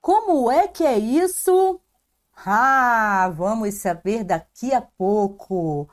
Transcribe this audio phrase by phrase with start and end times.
[0.00, 1.80] Como é que é isso?
[2.46, 5.88] Ah, vamos saber daqui a pouco.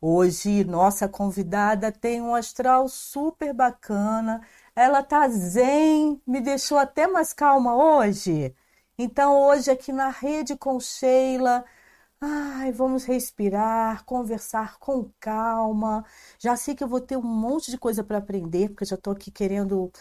[0.00, 4.40] Hoje, nossa convidada tem um astral super bacana.
[4.74, 8.54] Ela tá zen, me deixou até mais calma hoje.
[8.98, 11.64] Então, hoje aqui na rede com Sheila,
[12.20, 16.04] ai, vamos respirar, conversar com calma.
[16.38, 19.12] Já sei que eu vou ter um monte de coisa para aprender, porque já estou
[19.12, 19.92] aqui querendo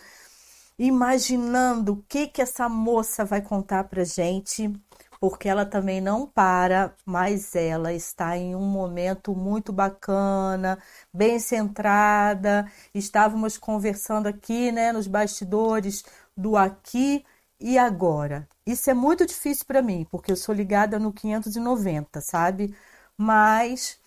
[0.79, 4.73] imaginando o que que essa moça vai contar pra gente
[5.19, 10.79] porque ela também não para, mas ela está em um momento muito bacana,
[11.13, 12.71] bem centrada.
[12.93, 16.03] Estávamos conversando aqui, né, nos bastidores
[16.37, 17.25] do aqui
[17.59, 18.47] e agora.
[18.65, 22.73] Isso é muito difícil para mim, porque eu sou ligada no 590, sabe?
[23.17, 23.99] Mas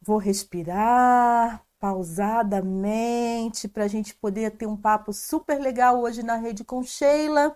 [0.00, 6.64] vou respirar pausadamente para a gente poder ter um papo super legal hoje na rede
[6.64, 7.54] com Sheila.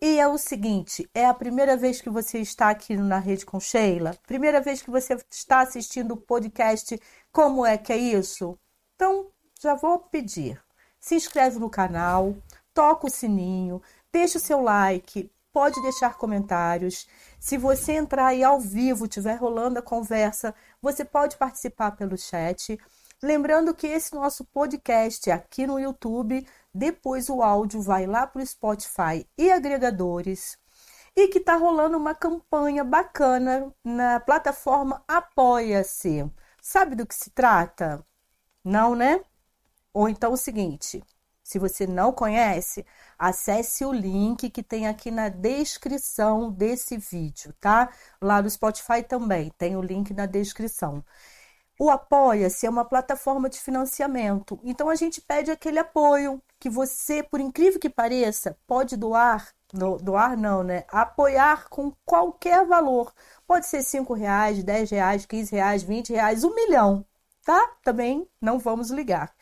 [0.00, 3.60] E é o seguinte, é a primeira vez que você está aqui na Rede com
[3.60, 4.16] Sheila?
[4.26, 8.58] Primeira vez que você está assistindo o podcast Como é que é isso?
[8.96, 9.28] Então,
[9.60, 10.60] já vou pedir.
[10.98, 12.34] Se inscreve no canal,
[12.74, 13.80] toca o sininho,
[14.12, 17.06] deixa o seu like, pode deixar comentários.
[17.38, 22.76] Se você entrar aí ao vivo, estiver rolando a conversa, você pode participar pelo chat.
[23.24, 28.46] Lembrando que esse nosso podcast aqui no YouTube depois o áudio vai lá para o
[28.46, 30.58] Spotify e agregadores.
[31.14, 36.28] E que está rolando uma campanha bacana na plataforma Apoia-se.
[36.60, 38.04] Sabe do que se trata?
[38.64, 39.22] Não, né?
[39.94, 41.00] Ou então o seguinte:
[41.44, 42.84] se você não conhece,
[43.16, 47.92] acesse o link que tem aqui na descrição desse vídeo, tá?
[48.20, 51.04] Lá no Spotify também tem o link na descrição.
[51.78, 54.60] O Apoia-se é uma plataforma de financiamento.
[54.62, 59.52] Então a gente pede aquele apoio que você, por incrível que pareça, pode doar,
[60.00, 60.84] doar não, né?
[60.88, 63.12] Apoiar com qualquer valor.
[63.46, 67.04] Pode ser cinco reais, dez reais, quinze reais, vinte reais, um milhão,
[67.44, 67.72] tá?
[67.82, 69.34] Também não vamos ligar.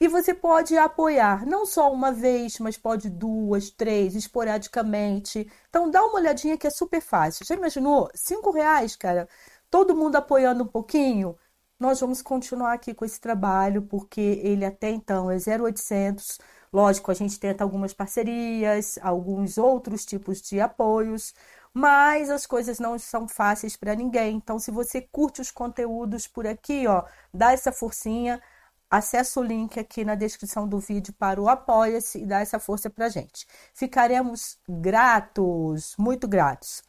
[0.00, 5.50] E você pode apoiar não só uma vez, mas pode duas, três, esporadicamente.
[5.68, 7.46] Então dá uma olhadinha que é super fácil.
[7.46, 8.10] Já imaginou?
[8.14, 9.28] Cinco reais, cara.
[9.70, 11.36] Todo mundo apoiando um pouquinho
[11.78, 16.38] nós vamos continuar aqui com esse trabalho, porque ele até então é 0800.
[16.72, 21.34] Lógico, a gente tenta algumas parcerias, alguns outros tipos de apoios,
[21.72, 24.36] mas as coisas não são fáceis para ninguém.
[24.36, 28.42] Então, se você curte os conteúdos por aqui, ó, dá essa forcinha,
[28.90, 32.90] acessa o link aqui na descrição do vídeo para o Apoia-se e dá essa força
[32.90, 33.46] para gente.
[33.74, 36.82] Ficaremos gratos, muito gratos.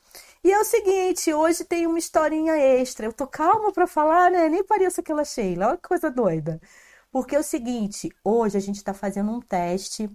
[0.44, 3.06] E é o seguinte, hoje tem uma historinha extra.
[3.06, 4.48] Eu tô calma para falar, né?
[4.50, 5.68] Nem pareço aquela Sheila.
[5.70, 6.62] Olha que coisa doida.
[7.12, 10.10] Porque é o seguinte, hoje a gente está fazendo um teste.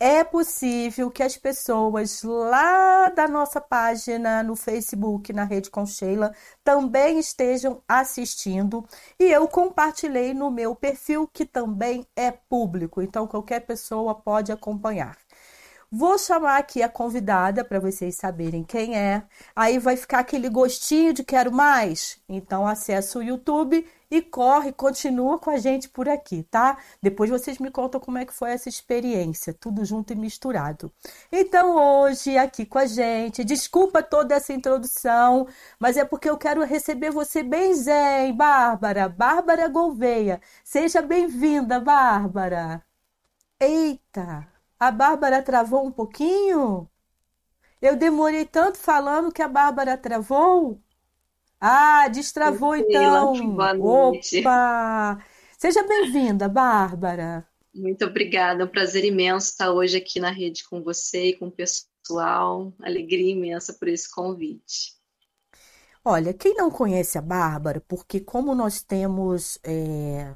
[0.00, 6.32] É possível que as pessoas lá da nossa página no Facebook, na Rede com Sheila,
[6.62, 8.86] também estejam assistindo.
[9.18, 13.02] E eu compartilhei no meu perfil, que também é público.
[13.02, 15.18] Então, qualquer pessoa pode acompanhar.
[15.90, 19.22] Vou chamar aqui a convidada para vocês saberem quem é.
[19.56, 22.20] Aí vai ficar aquele gostinho de quero mais.
[22.28, 26.76] Então acessa o YouTube e corre, continua com a gente por aqui, tá?
[27.02, 30.92] Depois vocês me contam como é que foi essa experiência, tudo junto e misturado.
[31.32, 35.46] Então hoje aqui com a gente, desculpa toda essa introdução,
[35.78, 40.38] mas é porque eu quero receber você bem zen, Bárbara, Bárbara Gouveia.
[40.62, 42.84] Seja bem-vinda, Bárbara.
[43.60, 44.57] Eita!
[44.78, 46.88] A Bárbara travou um pouquinho?
[47.82, 50.80] Eu demorei tanto falando que a Bárbara travou?
[51.60, 53.54] Ah, destravou então.
[53.56, 54.38] Boa noite.
[54.38, 55.18] Opa!
[55.58, 57.44] Seja bem-vinda, Bárbara.
[57.74, 61.48] Muito obrigada, é um prazer imenso estar hoje aqui na rede com você e com
[61.48, 62.72] o pessoal.
[62.80, 64.96] Alegria imensa por esse convite.
[66.04, 70.34] Olha, quem não conhece a Bárbara, porque como nós temos é,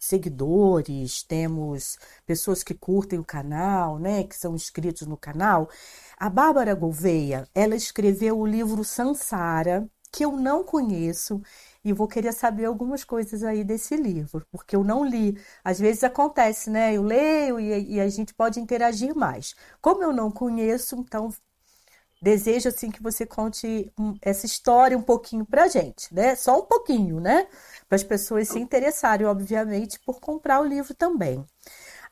[0.00, 5.68] seguidores, temos pessoas que curtem o canal, né, que são inscritos no canal.
[6.16, 11.40] A Bárbara Gouveia, ela escreveu o livro Sansara, que eu não conheço,
[11.84, 15.38] e vou querer saber algumas coisas aí desse livro, porque eu não li.
[15.64, 16.94] Às vezes acontece, né?
[16.94, 19.54] Eu leio e, e a gente pode interagir mais.
[19.80, 21.30] Como eu não conheço, então
[22.22, 26.34] desejo assim que você conte essa história um pouquinho pra gente, né?
[26.34, 27.46] Só um pouquinho, né?
[27.88, 31.44] Para as pessoas se interessarem, obviamente, por comprar o livro também.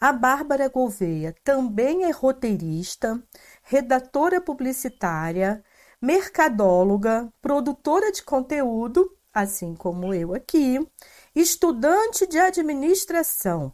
[0.01, 3.23] A Bárbara Gouveia também é roteirista,
[3.63, 5.63] redatora publicitária,
[6.01, 10.79] mercadóloga, produtora de conteúdo, assim como eu aqui,
[11.35, 13.73] estudante de administração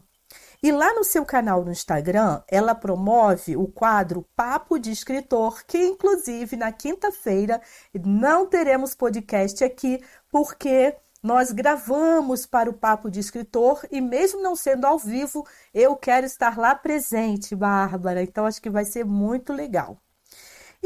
[0.65, 5.77] E lá no seu canal no Instagram, ela promove o quadro Papo de Escritor, que
[5.77, 7.61] inclusive na quinta-feira
[8.03, 14.57] não teremos podcast aqui, porque nós gravamos para o Papo de Escritor e, mesmo não
[14.57, 18.23] sendo ao vivo, eu quero estar lá presente, Bárbara.
[18.23, 19.99] Então, acho que vai ser muito legal.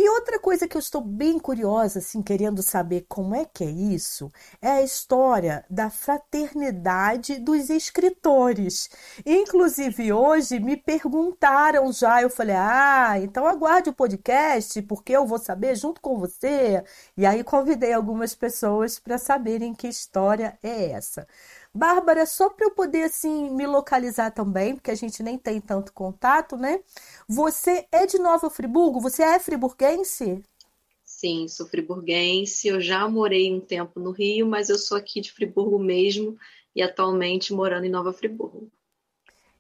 [0.01, 3.69] E outra coisa que eu estou bem curiosa, assim, querendo saber como é que é
[3.69, 4.31] isso,
[4.63, 8.89] é a história da fraternidade dos escritores.
[9.27, 15.37] Inclusive, hoje me perguntaram já, eu falei, ah, então aguarde o podcast, porque eu vou
[15.39, 16.85] saber junto com você.
[17.17, 21.27] E aí convidei algumas pessoas para saberem que história é essa.
[21.79, 25.93] Bárbara, só para eu poder assim me localizar também, porque a gente nem tem tanto
[25.93, 26.81] contato, né?
[27.29, 29.01] Você é de Nova Friburgo?
[29.01, 30.43] Você é friburguense?
[31.05, 32.67] Sim, sou friburguense.
[32.67, 36.37] Eu já morei um tempo no Rio, mas eu sou aqui de Friburgo mesmo
[36.75, 38.71] e atualmente morando em Nova Friburgo.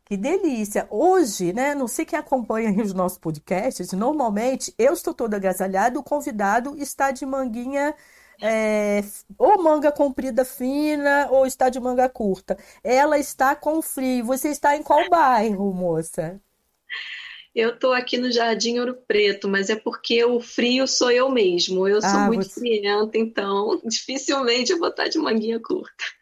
[0.04, 0.88] Que delícia!
[0.90, 1.74] Hoje, né?
[1.74, 7.10] Não sei quem acompanha os nossos podcasts, normalmente eu estou toda agasalhada, o convidado está
[7.10, 7.94] de manguinha
[8.40, 9.02] é,
[9.36, 12.56] ou manga comprida fina ou está de manga curta.
[12.82, 14.24] Ela está com frio.
[14.24, 16.40] Você está em qual bairro, moça?
[17.54, 21.88] Eu estou aqui no Jardim Ouro Preto, mas é porque o frio sou eu mesmo.
[21.88, 22.60] Eu sou ah, muito você...
[22.60, 26.17] frienta, então dificilmente eu vou estar de manguinha curta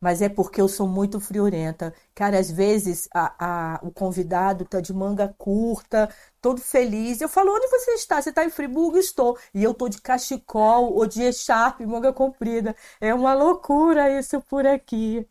[0.00, 1.92] mas é porque eu sou muito friorenta.
[2.14, 6.08] Cara, às vezes a, a, o convidado tá de manga curta,
[6.40, 7.20] todo feliz.
[7.20, 8.20] Eu falo, onde você está?
[8.22, 8.98] Você está em Friburgo?
[8.98, 9.36] Estou.
[9.54, 12.76] E eu tô de cachecol ou de echarpe, manga comprida.
[13.00, 15.26] É uma loucura isso por aqui.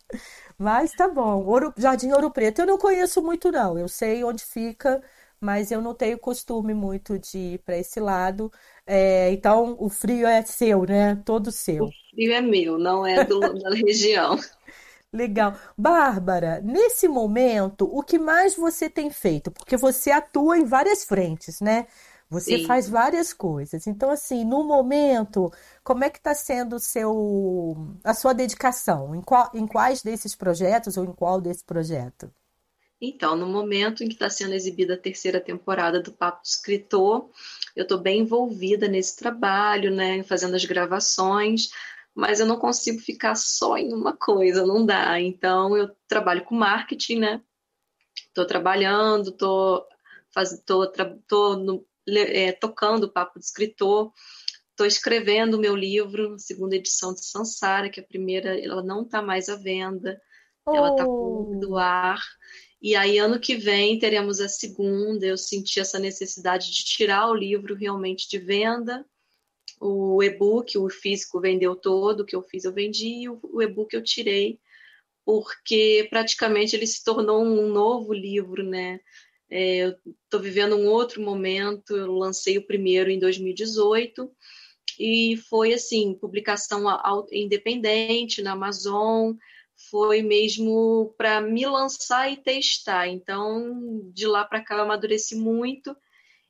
[0.57, 1.43] Mas tá bom.
[1.45, 3.77] Ouro, Jardim Ouro Preto eu não conheço muito, não.
[3.77, 5.01] Eu sei onde fica,
[5.39, 8.51] mas eu não tenho costume muito de ir para esse lado.
[8.87, 11.21] É, então, o frio é seu, né?
[11.25, 11.85] Todo seu.
[11.85, 14.39] O frio é meu, não é do, da região.
[15.11, 15.55] Legal.
[15.77, 19.51] Bárbara, nesse momento, o que mais você tem feito?
[19.51, 21.87] Porque você atua em várias frentes, né?
[22.29, 22.65] Você Sim.
[22.65, 23.87] faz várias coisas.
[23.87, 25.51] Então, assim, no momento,
[25.83, 29.15] como é que está sendo seu, a sua dedicação?
[29.15, 32.29] Em, qual, em quais desses projetos ou em qual desse projeto?
[32.99, 37.29] Então, no momento em que está sendo exibida a terceira temporada do Papo do Escritor,
[37.77, 41.69] eu estou bem envolvida nesse trabalho, né, fazendo as gravações,
[42.13, 45.21] mas eu não consigo ficar só em uma coisa, não dá.
[45.21, 47.41] Então eu trabalho com marketing, né?
[48.29, 49.85] Estou trabalhando, estou
[50.33, 50.91] faz, tô,
[51.27, 54.11] tô no, é, tocando o papo de escritor,
[54.71, 59.21] estou escrevendo o meu livro, segunda edição de Sansara, que a primeira ela não está
[59.21, 60.19] mais à venda,
[60.65, 60.75] oh.
[60.75, 62.19] ela está do ar.
[62.81, 65.25] E aí, ano que vem, teremos a segunda.
[65.25, 69.05] Eu senti essa necessidade de tirar o livro realmente de venda
[69.79, 73.93] o e-book, o físico vendeu todo, o que eu fiz eu vendi, e o e-book
[73.93, 74.59] eu tirei,
[75.25, 78.99] porque praticamente ele se tornou um novo livro, né?
[79.49, 84.29] É, eu estou vivendo um outro momento, eu lancei o primeiro em 2018,
[84.99, 86.83] e foi assim, publicação
[87.31, 89.35] independente na Amazon,
[89.89, 93.07] foi mesmo para me lançar e testar.
[93.07, 95.95] Então, de lá para cá eu amadureci muito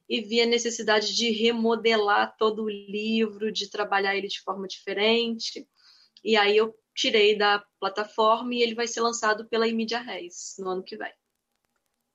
[0.09, 5.68] e vi a necessidade de remodelar todo o livro, de trabalhar ele de forma diferente.
[6.24, 10.69] E aí eu tirei da plataforma e ele vai ser lançado pela Emídia Reis no
[10.69, 11.13] ano que vem.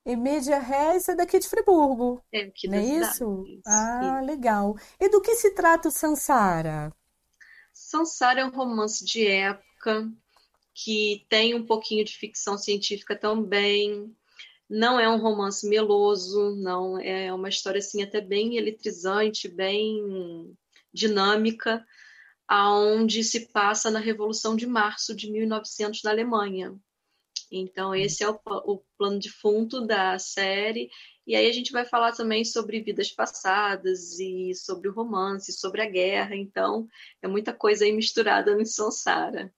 [0.05, 2.25] Emídia Reis é daqui de Friburgo.
[2.33, 3.45] É, aqui não é isso?
[3.47, 3.63] isso?
[3.65, 4.75] Ah, legal.
[4.99, 6.93] E do que se trata o Sansara?
[7.73, 10.11] Sansara é um romance de época
[10.75, 14.15] que tem um pouquinho de ficção científica também,
[14.69, 20.57] não é um romance meloso, não é uma história assim até bem eletrizante, bem
[20.93, 21.85] dinâmica,
[22.49, 26.75] aonde se passa na Revolução de Março de 1900 na Alemanha.
[27.51, 30.91] Então esse é o, o plano de fundo da série
[31.27, 35.83] e aí a gente vai falar também sobre vidas passadas e sobre o romance, sobre
[35.83, 36.35] a guerra.
[36.35, 36.89] Então
[37.21, 39.53] é muita coisa aí misturada no Sansara.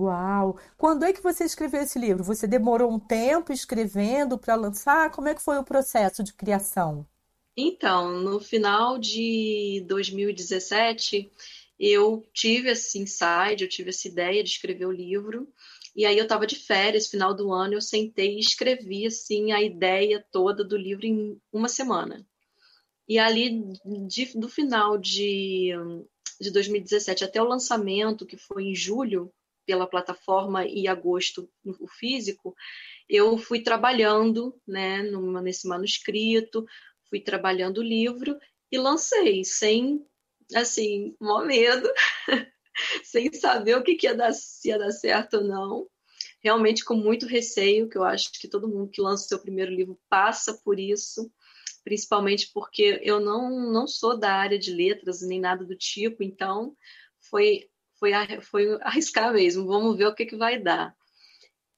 [0.00, 0.58] Uau!
[0.78, 2.24] Quando é que você escreveu esse livro?
[2.24, 5.10] Você demorou um tempo escrevendo para lançar?
[5.10, 7.06] Como é que foi o processo de criação?
[7.54, 11.30] Então, no final de 2017,
[11.78, 15.46] eu tive esse insight, eu tive essa ideia de escrever o livro.
[15.94, 19.60] E aí eu estava de férias, final do ano, eu sentei e escrevi assim a
[19.60, 22.26] ideia toda do livro em uma semana.
[23.06, 23.60] E ali
[24.06, 25.72] de, do final de,
[26.40, 29.30] de 2017 até o lançamento, que foi em julho,
[29.70, 32.56] pela plataforma e agosto o físico,
[33.08, 35.00] eu fui trabalhando né,
[35.40, 36.66] nesse manuscrito,
[37.08, 38.36] fui trabalhando o livro
[38.68, 40.04] e lancei, sem,
[40.56, 41.88] assim, mó medo,
[43.04, 45.88] sem saber o que, que ia dar, se ia dar certo ou não.
[46.42, 49.70] realmente com muito receio, que eu acho que todo mundo que lança o seu primeiro
[49.70, 51.32] livro passa por isso,
[51.84, 56.76] principalmente porque eu não, não sou da área de letras nem nada do tipo, então
[57.20, 57.70] foi,
[58.00, 60.96] foi, foi arriscar mesmo, vamos ver o que, que vai dar.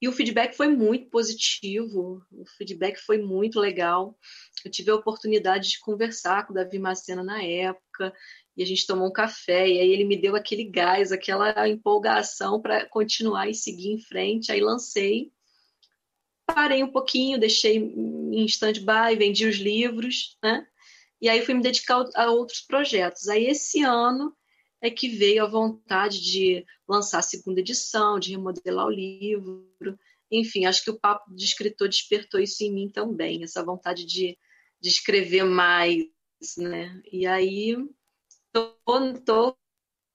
[0.01, 4.19] E o feedback foi muito positivo, o feedback foi muito legal.
[4.65, 8.13] Eu tive a oportunidade de conversar com o Davi Macena na época,
[8.57, 12.61] e a gente tomou um café, e aí ele me deu aquele gás, aquela empolgação
[12.61, 14.51] para continuar e seguir em frente.
[14.51, 15.33] Aí lancei,
[16.45, 20.67] parei um pouquinho, deixei em stand-by, vendi os livros, né?
[21.21, 23.29] E aí fui me dedicar a outros projetos.
[23.29, 24.37] Aí esse ano
[24.83, 29.65] é que veio a vontade de lançar a segunda edição, de remodelar o livro.
[30.29, 34.37] Enfim, acho que o papo de escritor despertou isso em mim também, essa vontade de,
[34.81, 36.05] de escrever mais,
[36.59, 37.01] né?
[37.13, 37.77] E aí
[38.53, 39.57] estou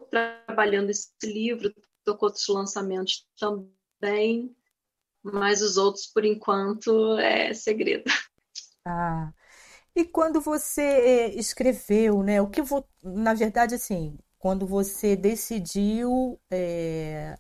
[0.10, 4.54] trabalhando esse livro, estou com outros lançamentos também,
[5.24, 8.12] mas os outros, por enquanto, é segredo.
[8.86, 9.32] Ah,
[9.96, 12.42] e quando você eh, escreveu, né?
[12.42, 17.38] O que vou, na verdade, assim, quando você decidiu é,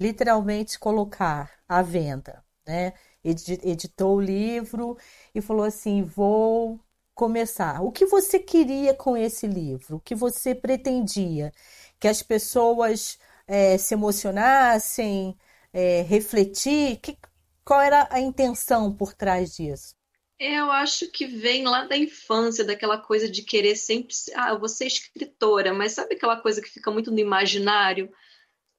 [0.00, 2.94] literalmente colocar à venda, né?
[3.24, 4.96] Editou o livro
[5.34, 6.80] e falou assim: vou
[7.14, 7.82] começar.
[7.82, 9.96] O que você queria com esse livro?
[9.96, 11.52] O que você pretendia?
[11.98, 15.36] Que as pessoas é, se emocionassem,
[15.72, 16.98] é, refletir?
[17.00, 17.18] Que,
[17.64, 19.97] qual era a intenção por trás disso?
[20.38, 24.14] Eu acho que vem lá da infância, daquela coisa de querer sempre.
[24.36, 28.08] Ah, eu vou ser escritora, mas sabe aquela coisa que fica muito no imaginário?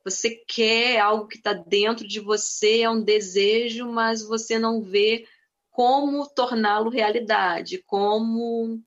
[0.05, 5.27] Você quer algo que está dentro de você, é um desejo, mas você não vê
[5.69, 8.81] como torná-lo realidade, como.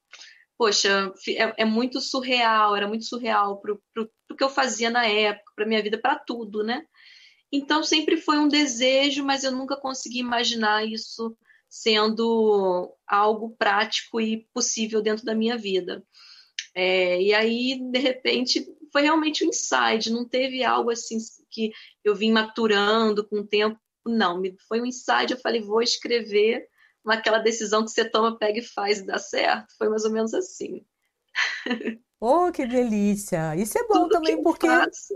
[0.57, 5.53] Poxa, é, é, muito surreal, era muito surreal para o que eu fazia na época,
[5.57, 6.87] para minha vida, para tudo, né?
[7.51, 11.37] Então sempre foi um desejo, mas eu nunca consegui imaginar isso
[11.73, 16.05] sendo algo prático e possível dentro da minha vida.
[16.75, 21.17] É, e aí, de repente, foi realmente um insight, não teve algo assim
[21.51, 21.73] que
[22.05, 26.69] eu vim maturando com o tempo, não, foi um insight, eu falei, vou escrever,
[27.07, 30.35] aquela decisão que você toma, pega e faz e dá certo, foi mais ou menos
[30.35, 30.85] assim.
[32.21, 33.57] Oh, que delícia!
[33.57, 35.15] Isso é bom Tudo também, porque faço,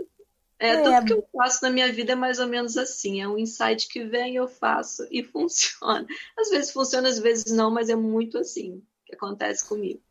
[0.59, 3.21] é, é, tudo que eu faço na minha vida é mais ou menos assim.
[3.21, 6.05] É um insight que vem, eu faço e funciona.
[6.37, 10.01] Às vezes funciona, às vezes não, mas é muito assim que acontece comigo.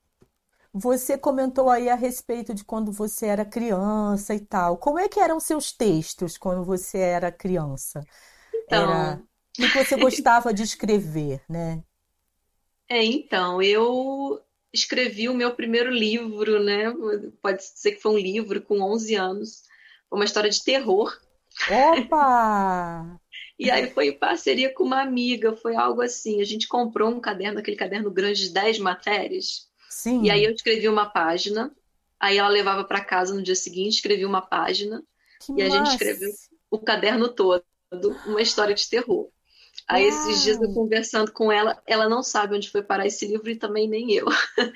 [0.72, 4.76] Você comentou aí a respeito de quando você era criança e tal.
[4.76, 8.02] Como é que eram seus textos quando você era criança?
[8.54, 9.22] Então, era...
[9.58, 11.82] o que você gostava de escrever, né?
[12.88, 14.40] É, então, eu
[14.72, 16.92] escrevi o meu primeiro livro, né?
[17.40, 19.62] Pode ser que foi um livro com 11 anos
[20.10, 21.16] uma história de terror.
[21.70, 23.20] Opa!
[23.58, 26.40] e aí foi em parceria com uma amiga, foi algo assim.
[26.40, 29.68] A gente comprou um caderno, aquele caderno grande de 10 matérias.
[29.88, 30.22] Sim.
[30.24, 31.74] E aí eu escrevi uma página,
[32.20, 35.02] aí ela levava para casa no dia seguinte, escrevi uma página,
[35.40, 35.74] que e massa.
[35.74, 36.30] a gente escreveu
[36.70, 37.64] o caderno todo,
[38.26, 39.30] uma história de terror.
[39.88, 43.48] Aí esses dias eu conversando com ela, ela não sabe onde foi parar esse livro
[43.48, 44.26] e também nem eu.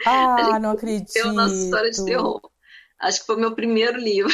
[0.07, 1.17] Ah, não acredito.
[1.17, 2.41] Eu nossa história de terror.
[2.99, 4.33] Acho que foi meu primeiro livro.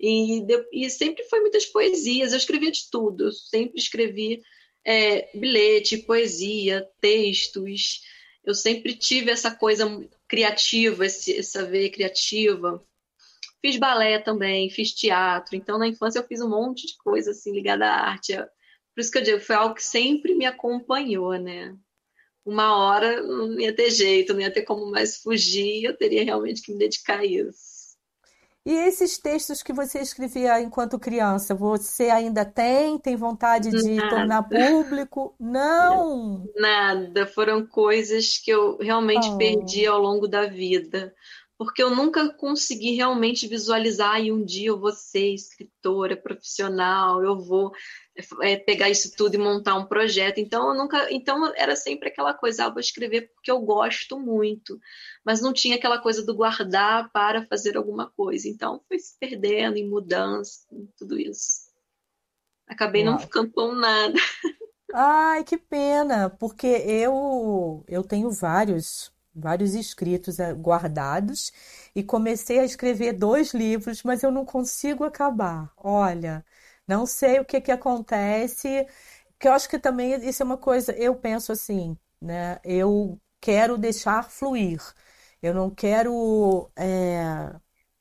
[0.00, 4.42] E, e sempre foi muitas poesias, eu escrevia de tudo, eu sempre escrevi
[4.84, 8.02] é, bilhete, poesia, textos,
[8.44, 9.86] eu sempre tive essa coisa
[10.26, 12.82] criativa, esse, essa veia criativa.
[13.60, 17.52] Fiz balé também, fiz teatro, então na infância eu fiz um monte de coisa assim
[17.52, 18.36] ligada à arte.
[18.36, 21.76] Por isso que eu digo, foi algo que sempre me acompanhou, né?
[22.44, 26.62] Uma hora não ia ter jeito, não ia ter como mais fugir, eu teria realmente
[26.62, 27.77] que me dedicar a isso.
[28.68, 32.98] E esses textos que você escrevia enquanto criança, você ainda tem?
[32.98, 34.10] Tem vontade de Nada.
[34.10, 35.34] tornar público?
[35.40, 36.46] Não!
[36.54, 37.26] Nada.
[37.26, 39.38] Foram coisas que eu realmente oh.
[39.38, 41.14] perdi ao longo da vida.
[41.58, 47.36] Porque eu nunca consegui realmente visualizar e um dia eu vou ser escritora profissional, eu
[47.36, 47.72] vou
[48.40, 50.38] é, pegar isso tudo e montar um projeto.
[50.38, 54.78] Então eu nunca, então era sempre aquela coisa, ah, vou escrever porque eu gosto muito,
[55.24, 58.48] mas não tinha aquela coisa do guardar para fazer alguma coisa.
[58.48, 61.68] Então foi se perdendo em mudança, em tudo isso.
[62.68, 63.12] Acabei Uau.
[63.12, 64.14] não ficando com nada.
[64.94, 71.52] Ai, que pena, porque eu eu tenho vários vários escritos eh, guardados
[71.94, 75.72] e comecei a escrever dois livros, mas eu não consigo acabar.
[75.76, 76.44] Olha,
[76.86, 78.86] não sei o que que acontece,
[79.38, 82.58] que eu acho que também isso é uma coisa, eu penso assim, né?
[82.64, 84.80] Eu quero deixar fluir.
[85.42, 87.54] Eu não quero é,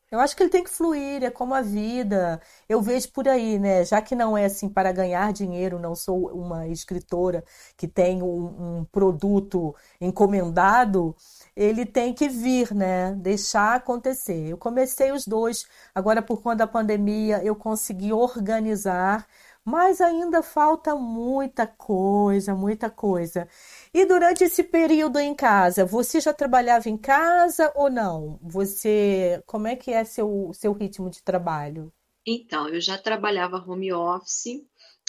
[0.09, 2.39] Eu acho que ele tem que fluir, é como a vida.
[2.67, 3.83] Eu vejo por aí, né?
[3.83, 7.43] Já que não é assim para ganhar dinheiro, não sou uma escritora
[7.75, 11.13] que tem um, um produto encomendado,
[11.55, 13.13] ele tem que vir, né?
[13.15, 14.47] Deixar acontecer.
[14.47, 19.27] Eu comecei os dois, agora por conta da pandemia, eu consegui organizar
[19.69, 23.49] mas ainda falta muita coisa, muita coisa.
[23.97, 28.37] E durante esse período em casa, você já trabalhava em casa ou não?
[28.43, 31.91] Você, como é que é seu seu ritmo de trabalho?
[32.23, 34.63] Então, eu já trabalhava home office,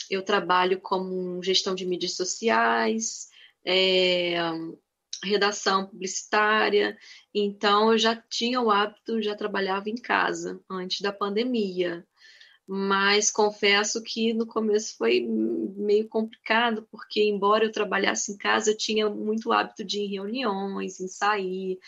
[0.08, 3.28] eu trabalho como gestão de mídias sociais,
[3.62, 4.36] é,
[5.22, 6.96] redação publicitária,
[7.34, 12.07] então eu já tinha o hábito, já trabalhava em casa antes da pandemia
[12.70, 18.76] mas confesso que no começo foi meio complicado, porque embora eu trabalhasse em casa, eu
[18.76, 21.78] tinha muito hábito de ir em reuniões, em sair.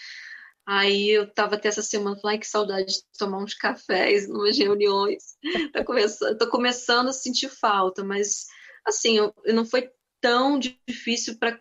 [0.65, 5.37] Aí eu estava até essa semana falando, que saudade de tomar uns cafés, umas reuniões.
[5.75, 8.47] Tô começando, tô começando a sentir falta, mas
[8.87, 11.61] assim, eu, eu não foi tão difícil para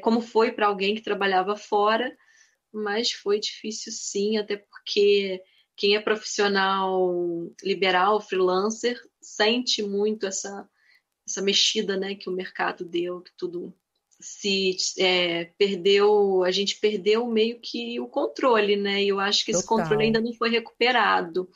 [0.00, 2.16] como foi para alguém que trabalhava fora,
[2.72, 5.42] mas foi difícil sim, até porque
[5.78, 10.68] quem é profissional liberal, freelancer, sente muito essa,
[11.26, 13.72] essa mexida né, que o mercado deu, que tudo
[14.20, 19.04] se é, perdeu, a gente perdeu meio que o controle, né?
[19.04, 19.78] E eu acho que esse Total.
[19.78, 21.48] controle ainda não foi recuperado.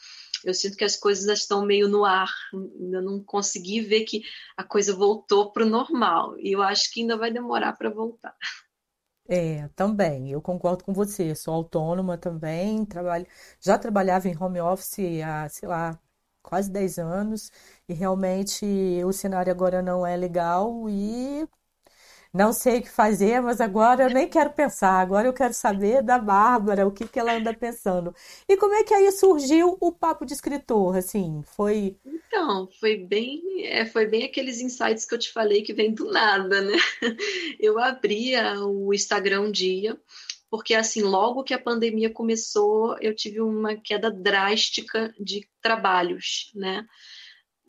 [0.44, 4.22] Eu sinto que as coisas estão meio no ar, ainda não consegui ver que
[4.56, 6.38] a coisa voltou para o normal.
[6.38, 8.36] E eu acho que ainda vai demorar para voltar.
[9.28, 13.24] É, também, eu concordo com você, sou autônoma também, trabalho,
[13.60, 15.98] já trabalhava em home office há, sei lá,
[16.42, 17.50] quase 10 anos,
[17.88, 18.66] e realmente
[19.04, 21.46] o cenário agora não é legal e
[22.32, 25.00] não sei o que fazer, mas agora eu nem quero pensar.
[25.00, 28.14] Agora eu quero saber da Bárbara, o que que ela anda pensando.
[28.48, 30.96] E como é que aí surgiu o papo de escritor?
[30.96, 31.96] Assim, foi.
[32.06, 36.10] Então, foi bem, é, foi bem aqueles insights que eu te falei que vem do
[36.10, 36.76] nada, né?
[37.60, 40.00] Eu abria o Instagram um dia,
[40.50, 46.84] porque assim, logo que a pandemia começou, eu tive uma queda drástica de trabalhos, né?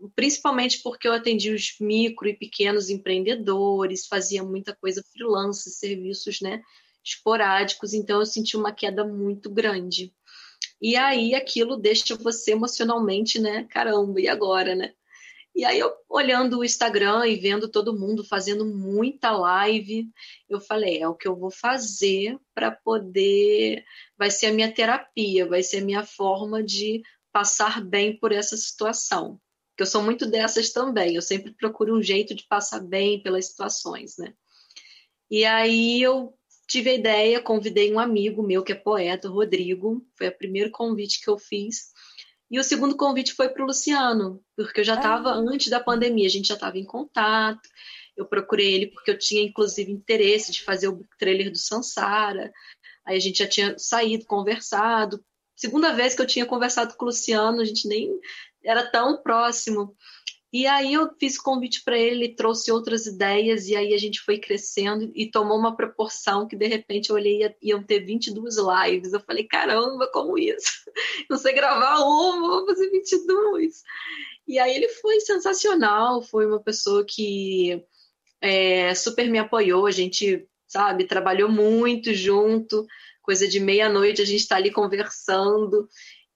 [0.09, 6.61] Principalmente porque eu atendi os micro e pequenos empreendedores, fazia muita coisa freelance, serviços né,
[7.03, 10.13] esporádicos, então eu senti uma queda muito grande.
[10.81, 13.65] E aí aquilo deixa você emocionalmente, né?
[13.69, 14.93] Caramba, e agora, né?
[15.55, 20.09] E aí eu olhando o Instagram e vendo todo mundo fazendo muita live,
[20.49, 23.85] eu falei, é o que eu vou fazer para poder,
[24.17, 28.57] vai ser a minha terapia, vai ser a minha forma de passar bem por essa
[28.57, 29.39] situação
[29.75, 31.15] que eu sou muito dessas também.
[31.15, 34.33] Eu sempre procuro um jeito de passar bem pelas situações, né?
[35.29, 36.33] E aí eu
[36.67, 40.05] tive a ideia, convidei um amigo meu que é poeta, Rodrigo.
[40.17, 41.91] Foi o primeiro convite que eu fiz.
[42.49, 45.37] E o segundo convite foi para o Luciano, porque eu já estava ah.
[45.37, 47.67] antes da pandemia, a gente já estava em contato.
[48.15, 52.53] Eu procurei ele porque eu tinha inclusive interesse de fazer o trailer do Sansara.
[53.05, 55.23] Aí a gente já tinha saído, conversado.
[55.55, 58.11] Segunda vez que eu tinha conversado com o Luciano, a gente nem
[58.63, 59.95] era tão próximo.
[60.53, 64.21] E aí eu fiz convite para ele, ele trouxe outras ideias, e aí a gente
[64.21, 68.57] foi crescendo e tomou uma proporção que de repente eu olhei e iam ter 22
[68.57, 69.13] lives.
[69.13, 70.71] Eu falei, caramba, como isso?
[71.27, 73.81] Não sei gravar uma, vou fazer 22.
[74.47, 77.83] E aí ele foi sensacional, foi uma pessoa que
[78.39, 82.85] é, super me apoiou, a gente, sabe, trabalhou muito junto,
[83.23, 85.87] coisa de meia-noite a gente está ali conversando.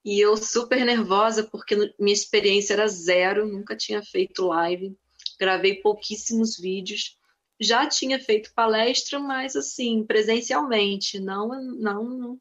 [0.07, 4.97] E eu super nervosa porque minha experiência era zero, nunca tinha feito live,
[5.37, 7.17] gravei pouquíssimos vídeos.
[7.59, 12.39] Já tinha feito palestra, mas assim, presencialmente, não não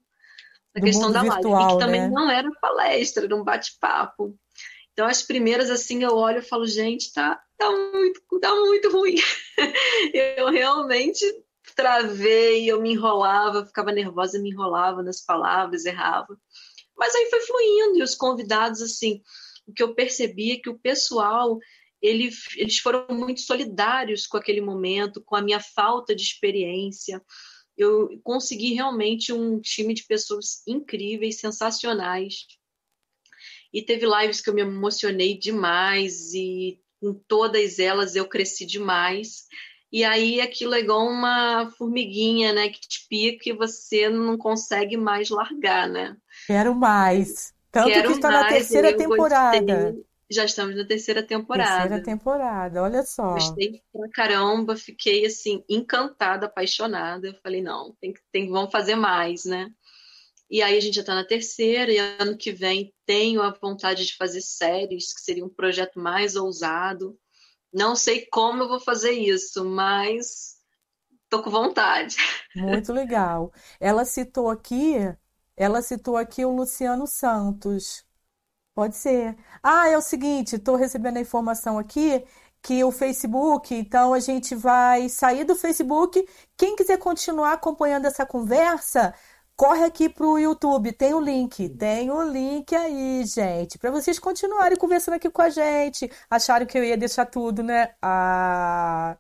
[0.77, 2.09] a questão da virtual, live, que também né?
[2.09, 4.39] não era palestra, era um bate-papo.
[4.93, 9.17] Então as primeiras assim eu olho e falo, gente, tá tá muito, tá muito ruim.
[10.15, 11.25] eu realmente
[11.75, 16.39] travei, eu me enrolava, ficava nervosa, me enrolava nas palavras, errava.
[16.97, 19.23] Mas aí foi fluindo, e os convidados, assim,
[19.67, 21.59] o que eu percebi é que o pessoal,
[22.01, 27.23] ele, eles foram muito solidários com aquele momento, com a minha falta de experiência.
[27.77, 32.47] Eu consegui realmente um time de pessoas incríveis, sensacionais.
[33.73, 39.47] E teve lives que eu me emocionei demais, e com todas elas eu cresci demais.
[39.97, 44.95] E aí aquilo é igual uma formiguinha, né, que te pica e você não consegue
[44.95, 46.15] mais largar, né?
[46.47, 47.55] Quero mais.
[47.73, 49.59] Tanto Quero que está na terceira temporada.
[49.59, 50.05] Gostei.
[50.31, 51.89] Já estamos na terceira temporada.
[51.89, 53.33] Terceira temporada, olha só.
[53.33, 57.29] Gostei pra caramba, fiquei assim, encantada, apaixonada.
[57.29, 59.71] Eu falei, não, tem, tem, vamos fazer mais, né?
[60.51, 64.05] E aí a gente já está na terceira, e ano que vem tenho a vontade
[64.05, 67.19] de fazer séries, que seria um projeto mais ousado.
[67.77, 70.57] Não sei como eu vou fazer isso, mas
[71.29, 72.17] tô com vontade.
[72.57, 73.53] Muito legal.
[73.79, 74.95] Ela citou aqui,
[75.55, 78.03] ela citou aqui o Luciano Santos.
[78.75, 79.37] Pode ser.
[79.63, 82.25] Ah, é o seguinte, estou recebendo a informação aqui
[82.63, 86.27] que o Facebook, então a gente vai sair do Facebook.
[86.57, 89.15] Quem quiser continuar acompanhando essa conversa,
[89.57, 94.19] corre aqui para o YouTube, tem o link, tem o link aí, gente, para vocês
[94.19, 96.11] continuarem conversando aqui com a gente.
[96.31, 97.95] Acharam que eu ia deixar tudo, né?
[98.03, 99.17] Ah,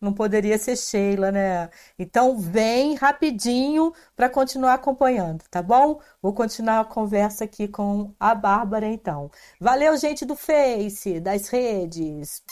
[0.00, 1.70] não poderia ser Sheila, né?
[1.98, 6.00] Então vem rapidinho para continuar acompanhando, tá bom?
[6.22, 9.30] Vou continuar a conversa aqui com a Bárbara, então.
[9.60, 12.42] Valeu, gente do Face, das redes.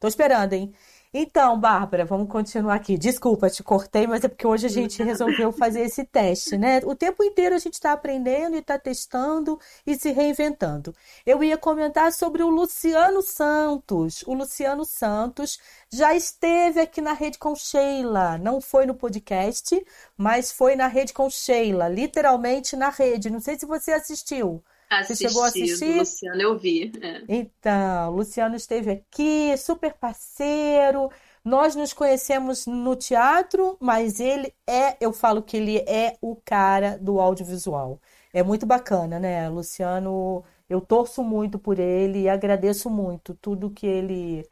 [0.00, 0.72] Tô esperando, hein?
[1.16, 2.98] Então, Bárbara, vamos continuar aqui.
[2.98, 6.80] Desculpa, te cortei, mas é porque hoje a gente resolveu fazer esse teste, né?
[6.84, 10.92] O tempo inteiro a gente está aprendendo e está testando e se reinventando.
[11.24, 14.24] Eu ia comentar sobre o Luciano Santos.
[14.26, 18.36] O Luciano Santos já esteve aqui na Rede com Sheila.
[18.36, 19.80] Não foi no podcast,
[20.16, 23.30] mas foi na Rede com Sheila, literalmente na rede.
[23.30, 24.64] Não sei se você assistiu.
[24.88, 25.98] Assisti, Você chegou a assistir?
[25.98, 26.92] Luciano, eu vi.
[27.02, 27.22] É.
[27.28, 31.10] Então, Luciano esteve aqui, super parceiro.
[31.44, 36.98] Nós nos conhecemos no teatro, mas ele é, eu falo que ele é o cara
[36.98, 38.00] do audiovisual.
[38.32, 39.48] É muito bacana, né?
[39.48, 44.44] Luciano, eu torço muito por ele e agradeço muito tudo que ele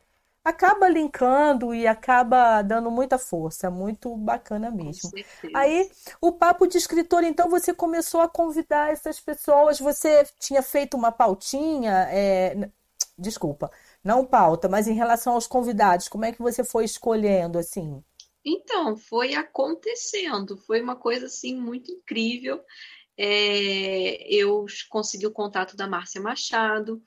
[0.45, 5.11] acaba linkando e acaba dando muita força, muito bacana mesmo.
[5.55, 10.97] Aí, o papo de escritor, então você começou a convidar essas pessoas, você tinha feito
[10.97, 12.69] uma pautinha, é...
[13.17, 13.71] desculpa,
[14.03, 18.03] não pauta, mas em relação aos convidados, como é que você foi escolhendo assim?
[18.45, 22.61] Então, foi acontecendo, foi uma coisa assim muito incrível.
[23.17, 27.01] É, eu consegui o contato da Márcia Machado,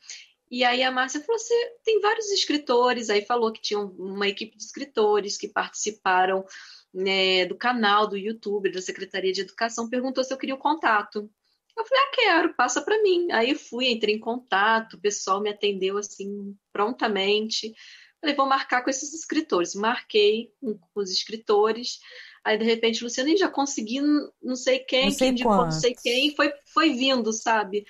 [0.49, 4.57] e aí a Márcia falou: você tem vários escritores, aí falou que tinha uma equipe
[4.57, 6.45] de escritores que participaram
[6.93, 11.29] né, do canal do YouTube, da Secretaria de Educação, perguntou se eu queria o contato.
[11.77, 13.29] Eu falei, ah, quero, passa para mim.
[13.31, 17.73] Aí fui, entrei em contato, o pessoal me atendeu assim prontamente.
[18.21, 19.75] Falei, vou marcar com esses escritores.
[19.75, 21.99] Marquei com os escritores.
[22.45, 23.99] Aí, de repente, Luciana, já consegui
[24.41, 27.85] não sei quem, não sei quem não sei quem, foi, foi vindo, sabe?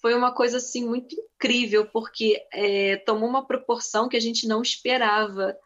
[0.00, 4.62] Foi uma coisa assim muito incrível, porque é, tomou uma proporção que a gente não
[4.62, 5.56] esperava.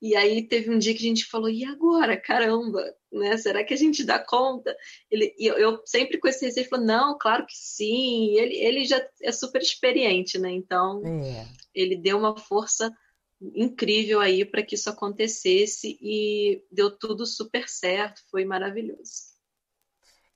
[0.00, 2.16] E aí teve um dia que a gente falou, e agora?
[2.16, 3.36] Caramba, né?
[3.38, 4.76] Será que a gente dá conta?
[5.10, 8.36] Ele, eu, eu sempre com esse receio, falou, não, claro que sim.
[8.36, 10.50] Ele, ele já é super experiente, né?
[10.50, 11.46] Então, é.
[11.74, 12.94] ele deu uma força
[13.40, 19.28] incrível aí para que isso acontecesse e deu tudo super certo, foi maravilhoso.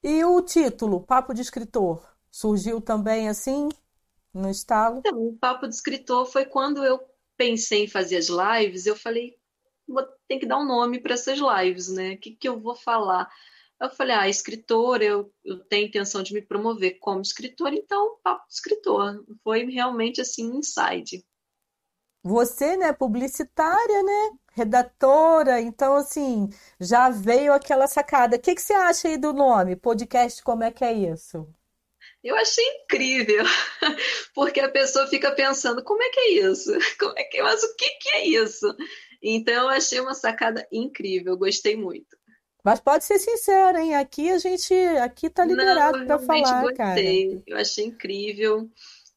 [0.02, 2.12] E o título, Papo de Escritor?
[2.32, 3.68] Surgiu também assim,
[4.32, 5.00] no estalo?
[5.00, 6.98] Então, o papo de escritor foi quando eu
[7.36, 9.36] pensei em fazer as lives, eu falei,
[10.26, 12.14] tem que dar um nome para essas lives, né?
[12.14, 13.30] O que, que eu vou falar?
[13.78, 18.46] Eu falei, ah, escritor, eu, eu tenho intenção de me promover como escritor, então papo
[18.48, 19.24] de escritor.
[19.44, 21.22] Foi realmente assim, um insight.
[22.24, 24.30] Você, né, publicitária, né?
[24.52, 26.48] Redatora, então assim,
[26.80, 28.36] já veio aquela sacada.
[28.36, 29.76] O que, que você acha aí do nome?
[29.76, 31.46] Podcast, como é que é isso?
[32.22, 33.44] Eu achei incrível,
[34.34, 36.70] porque a pessoa fica pensando, como é que é isso?
[36.98, 38.76] Como é que, mas o que, que é isso?
[39.20, 42.16] Então, eu achei uma sacada incrível, gostei muito.
[42.64, 43.96] Mas pode ser sincero, hein?
[43.96, 46.76] Aqui a gente, aqui tá liberado para falar, gostei.
[46.76, 47.00] cara.
[47.46, 48.70] Eu achei incrível.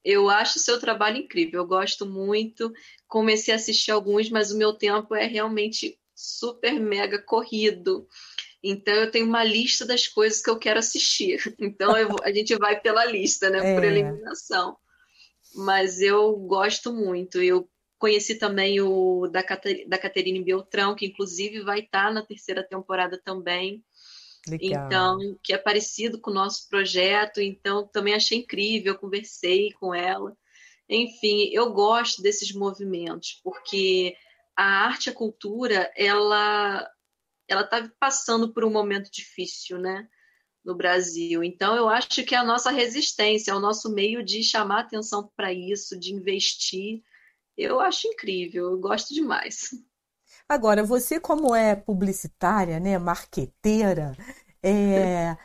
[0.03, 1.61] Eu acho o seu trabalho incrível.
[1.61, 2.73] Eu gosto muito.
[3.07, 8.07] Comecei a assistir alguns, mas o meu tempo é realmente super mega corrido.
[8.67, 11.39] Então eu tenho uma lista das coisas que eu quero assistir.
[11.59, 13.59] Então vou, a gente vai pela lista, né?
[13.59, 13.75] É.
[13.75, 14.75] Por eliminação.
[15.53, 17.41] Mas eu gosto muito.
[17.41, 19.41] Eu conheci também o da,
[19.87, 23.83] da Caterine Beltrão, que inclusive vai estar na terceira temporada também.
[24.47, 24.85] Legal.
[24.85, 30.35] Então, que é parecido com o nosso projeto, então também achei incrível, conversei com ela.
[30.89, 34.15] Enfim, eu gosto desses movimentos, porque
[34.55, 36.87] a arte, a cultura, ela
[37.47, 40.07] ela está passando por um momento difícil, né?
[40.63, 41.43] No Brasil.
[41.43, 45.99] Então, eu acho que a nossa resistência, o nosso meio de chamar atenção para isso,
[45.99, 47.03] de investir.
[47.57, 49.69] Eu acho incrível, eu gosto demais.
[50.47, 54.15] Agora, você, como é publicitária, né, marqueteira,
[54.61, 55.37] é...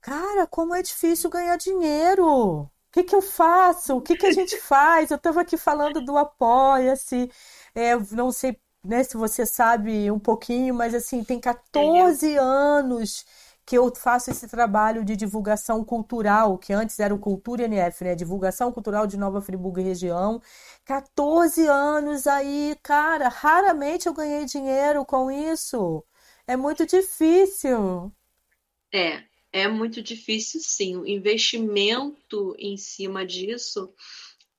[0.00, 2.24] cara, como é difícil ganhar dinheiro.
[2.62, 3.96] O que, que eu faço?
[3.96, 5.10] O que, que a gente faz?
[5.10, 7.30] Eu estava aqui falando do Apoia-se,
[7.74, 13.24] é, não sei né, se você sabe um pouquinho, mas assim, tem 14 anos
[13.66, 18.14] que eu faço esse trabalho de divulgação cultural, que antes era o Cultura NF, né?
[18.14, 20.40] Divulgação cultural de Nova Friburgo e região.
[20.84, 26.04] 14 anos aí, cara, raramente eu ganhei dinheiro com isso.
[26.46, 28.12] É muito difícil.
[28.92, 30.96] É, é muito difícil, sim.
[30.96, 33.92] O investimento em cima disso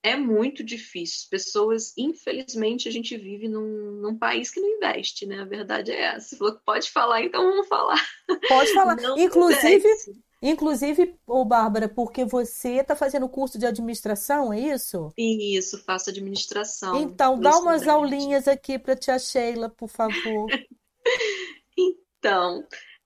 [0.06, 1.28] é muito difícil.
[1.32, 5.40] Pessoas, infelizmente, a gente vive num, num, país que não investe, né?
[5.40, 6.30] A verdade é essa.
[6.30, 8.00] Você falou que pode falar, então vamos falar.
[8.48, 8.96] Pode falar.
[9.02, 10.12] Não inclusive, investe.
[10.44, 15.12] inclusive, ô Bárbara, porque você está fazendo curso de administração, é isso?
[15.18, 17.02] Isso, faço administração.
[17.02, 20.48] Então, dá umas aulinhas aqui para tia Sheila, por favor.
[21.76, 22.64] então,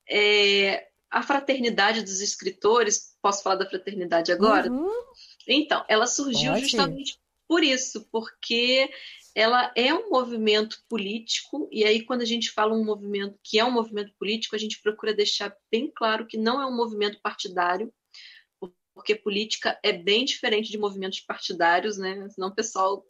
[0.10, 4.70] é, a fraternidade dos escritores, posso falar da fraternidade agora?
[4.70, 5.09] Uhum.
[5.54, 6.64] Então, ela surgiu Pode.
[6.64, 8.90] justamente por isso, porque
[9.34, 13.66] ela é um movimento político, e aí quando a gente fala um movimento que é
[13.66, 17.92] um movimento político, a gente procura deixar bem claro que não é um movimento partidário,
[18.94, 22.28] porque política é bem diferente de movimentos partidários, né?
[22.30, 23.06] Senão o pessoal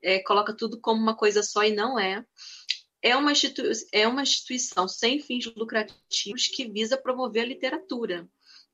[0.00, 2.24] é, coloca tudo como uma coisa só e não é.
[3.02, 3.32] É uma,
[3.90, 8.28] é uma instituição sem fins lucrativos que visa promover a literatura.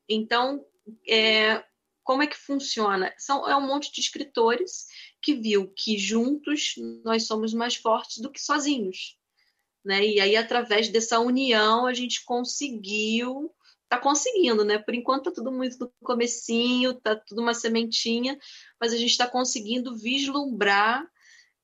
[0.06, 0.62] Então,
[1.08, 1.64] é,
[2.08, 3.12] como é que funciona?
[3.18, 4.86] São, é um monte de escritores
[5.20, 6.72] que viu que juntos
[7.04, 9.18] nós somos mais fortes do que sozinhos.
[9.84, 10.06] Né?
[10.06, 14.78] E aí, através dessa união, a gente conseguiu, está conseguindo, né?
[14.78, 18.38] Por enquanto está tudo muito no comecinho, está tudo uma sementinha,
[18.80, 21.06] mas a gente está conseguindo vislumbrar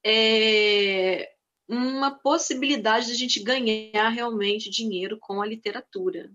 [0.04, 1.33] é,
[1.66, 6.30] uma possibilidade de a gente ganhar realmente dinheiro com a literatura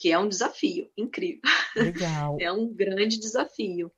[0.00, 1.42] que é um desafio incrível.
[1.76, 2.38] Legal.
[2.40, 3.92] é um grande desafio,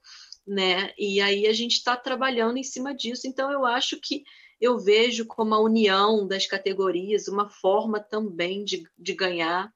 [0.45, 0.93] né?
[0.99, 3.29] E aí a gente está trabalhando em cima disso.
[3.29, 4.25] Então eu acho que
[4.61, 9.73] eu vejo como a união das categorias uma forma também de, de ganhar.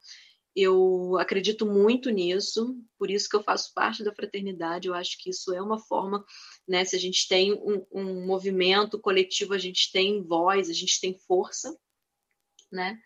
[0.54, 4.88] Eu acredito muito nisso, por isso que eu faço parte da fraternidade.
[4.88, 6.24] Eu acho que isso é uma forma,
[6.66, 6.84] né?
[6.84, 11.16] Se a gente tem um, um movimento coletivo, a gente tem voz, a gente tem
[11.26, 11.76] força,
[12.72, 12.98] né?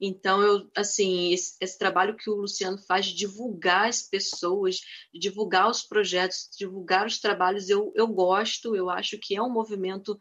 [0.00, 4.80] Então, eu, assim, esse, esse, trabalho que o Luciano faz de divulgar as pessoas,
[5.12, 9.42] de divulgar os projetos, de divulgar os trabalhos, eu, eu gosto, eu acho que é
[9.42, 10.18] um movimento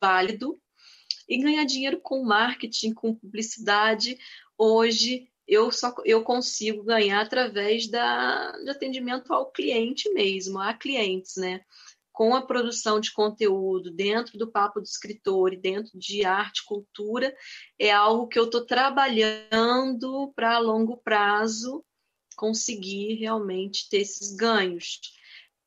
[0.00, 0.58] válido.
[1.28, 4.18] E ganhar dinheiro com marketing, com publicidade,
[4.58, 11.36] hoje eu só eu consigo ganhar através da, de atendimento ao cliente mesmo, a clientes,
[11.36, 11.64] né?
[12.12, 17.34] Com a produção de conteúdo dentro do Papo do Escritor e dentro de arte, cultura,
[17.78, 21.84] é algo que eu estou trabalhando para a longo prazo
[22.36, 25.00] conseguir realmente ter esses ganhos.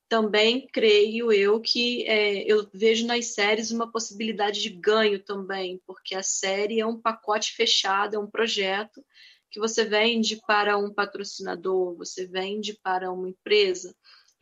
[0.07, 6.13] Também creio eu que é, eu vejo nas séries uma possibilidade de ganho também, porque
[6.13, 9.03] a série é um pacote fechado, é um projeto
[9.49, 13.95] que você vende para um patrocinador, você vende para uma empresa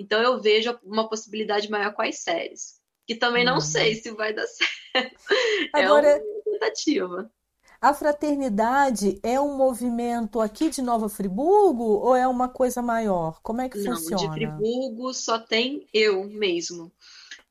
[0.04, 2.82] então eu vejo uma possibilidade maior com as séries.
[3.06, 3.62] Que também não uhum.
[3.62, 4.48] sei se vai dar
[4.94, 5.16] certo.
[5.74, 7.32] É Agora, é uma tentativa.
[7.82, 13.42] A fraternidade é um movimento aqui de Nova Friburgo ou é uma coisa maior?
[13.42, 14.24] Como é que não, funciona?
[14.24, 16.92] De Friburgo só tem eu mesmo.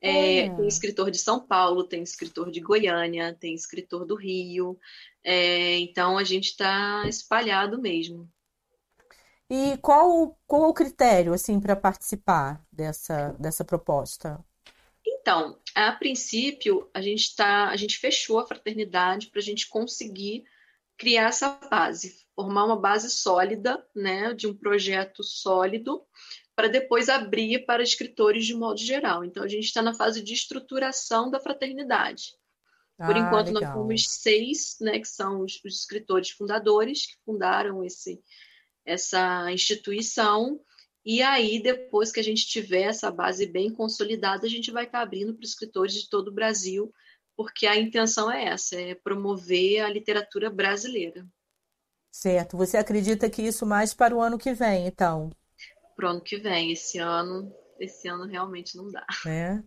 [0.01, 4.77] É, Tem escritor de São Paulo, tem escritor de Goiânia, tem escritor do Rio.
[5.23, 8.29] É, então a gente está espalhado mesmo.
[9.55, 14.43] E qual, qual o critério assim para participar dessa, dessa proposta?
[15.05, 20.43] Então, a princípio, a gente tá, a gente fechou a fraternidade para a gente conseguir
[20.97, 26.03] criar essa base, formar uma base sólida, né, de um projeto sólido,
[26.55, 29.23] para depois abrir para escritores de modo geral.
[29.23, 32.35] Então, a gente está na fase de estruturação da fraternidade.
[32.97, 33.61] Por ah, enquanto, legal.
[33.61, 38.19] nós temos seis, né, que são os, os escritores fundadores que fundaram esse,
[38.85, 40.59] essa instituição.
[41.05, 45.01] E aí, depois que a gente tiver essa base bem consolidada, a gente vai estar
[45.01, 46.93] abrindo para escritores de todo o Brasil,
[47.35, 51.25] porque a intenção é essa, é promover a literatura brasileira.
[52.11, 52.55] Certo.
[52.55, 55.31] Você acredita que isso mais para o ano que vem, então?
[55.95, 56.71] Para o ano que vem.
[56.71, 59.05] Esse ano, esse ano realmente não dá.
[59.25, 59.61] É.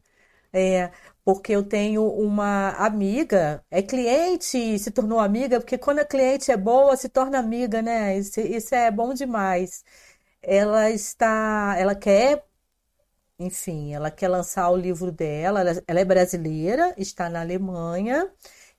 [0.59, 0.91] É,
[1.25, 6.57] porque eu tenho uma amiga, é cliente, se tornou amiga, porque quando a cliente é
[6.57, 8.17] boa, se torna amiga, né?
[8.19, 9.85] Isso, isso é bom demais.
[10.43, 12.45] Ela está, ela quer,
[13.39, 18.31] enfim, ela quer lançar o livro dela, ela, ela é brasileira, está na Alemanha,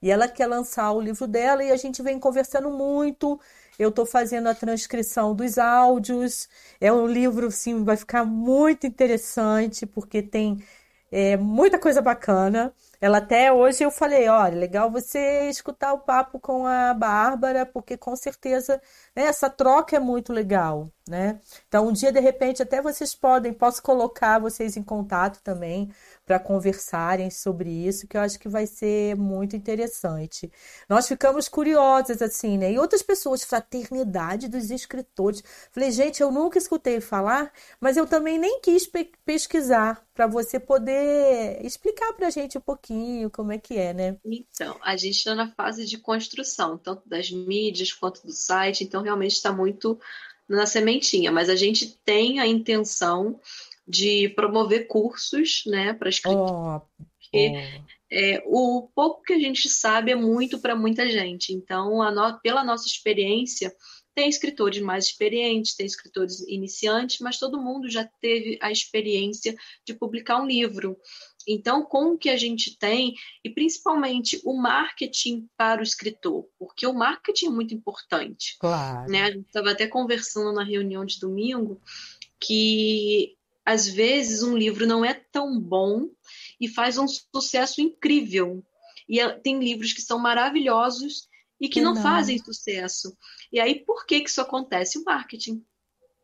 [0.02, 3.40] e ela quer lançar o livro dela e a gente vem conversando muito.
[3.78, 6.48] Eu estou fazendo a transcrição dos áudios.
[6.80, 10.62] É um livro, sim, vai ficar muito interessante, porque tem
[11.10, 12.72] é, muita coisa bacana.
[13.00, 17.96] Ela até hoje eu falei, olha, legal você escutar o papo com a Bárbara, porque
[17.96, 18.80] com certeza
[19.14, 21.38] né, essa troca é muito legal, né?
[21.68, 25.90] Então, um dia, de repente, até vocês podem, posso colocar vocês em contato também
[26.28, 30.52] para conversarem sobre isso, que eu acho que vai ser muito interessante.
[30.86, 32.70] Nós ficamos curiosas, assim, né?
[32.70, 35.42] E outras pessoas, Fraternidade dos Escritores.
[35.72, 40.60] Falei, gente, eu nunca escutei falar, mas eu também nem quis pe pesquisar para você
[40.60, 44.16] poder explicar para a gente um pouquinho como é que é, né?
[44.22, 49.00] Então, a gente está na fase de construção, tanto das mídias quanto do site, então
[49.00, 49.98] realmente está muito
[50.46, 53.40] na sementinha, mas a gente tem a intenção
[53.88, 56.50] de promover cursos né, para escritores.
[56.50, 57.52] Oh, porque
[57.84, 57.98] oh.
[58.10, 61.52] É, o pouco que a gente sabe é muito para muita gente.
[61.52, 63.74] Então, no, pela nossa experiência,
[64.14, 69.94] tem escritores mais experientes, tem escritores iniciantes, mas todo mundo já teve a experiência de
[69.94, 70.96] publicar um livro.
[71.46, 76.86] Então, com o que a gente tem, e principalmente o marketing para o escritor, porque
[76.86, 78.56] o marketing é muito importante.
[78.58, 79.10] Claro.
[79.10, 79.22] Né?
[79.22, 81.80] A gente estava até conversando na reunião de domingo
[82.40, 83.37] que
[83.68, 86.08] às vezes um livro não é tão bom
[86.58, 88.64] e faz um sucesso incrível.
[89.06, 91.28] E é, tem livros que são maravilhosos
[91.60, 93.14] e que não, não, fazem sucesso.
[93.52, 94.96] E aí, por que, que isso acontece?
[94.98, 95.62] O marketing.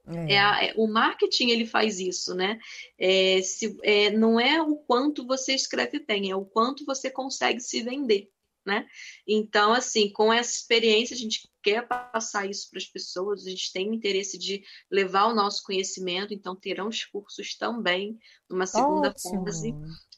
[0.07, 0.35] É.
[0.35, 2.59] É a, é, o marketing ele faz isso, né?
[2.98, 7.61] É, se, é, não é o quanto você escreve bem, é o quanto você consegue
[7.61, 8.30] se vender
[8.64, 8.87] né?
[9.27, 13.72] Então, assim, com essa experiência, a gente quer passar isso para as pessoas, a gente
[13.72, 19.09] tem o interesse de levar o nosso conhecimento, então terão os cursos também numa segunda
[19.09, 19.44] Ótimo.
[19.44, 19.74] fase.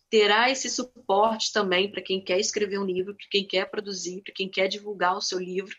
[0.08, 4.32] Terá esse suporte também para quem quer escrever um livro, para quem quer produzir, para
[4.32, 5.74] quem quer divulgar o seu livro.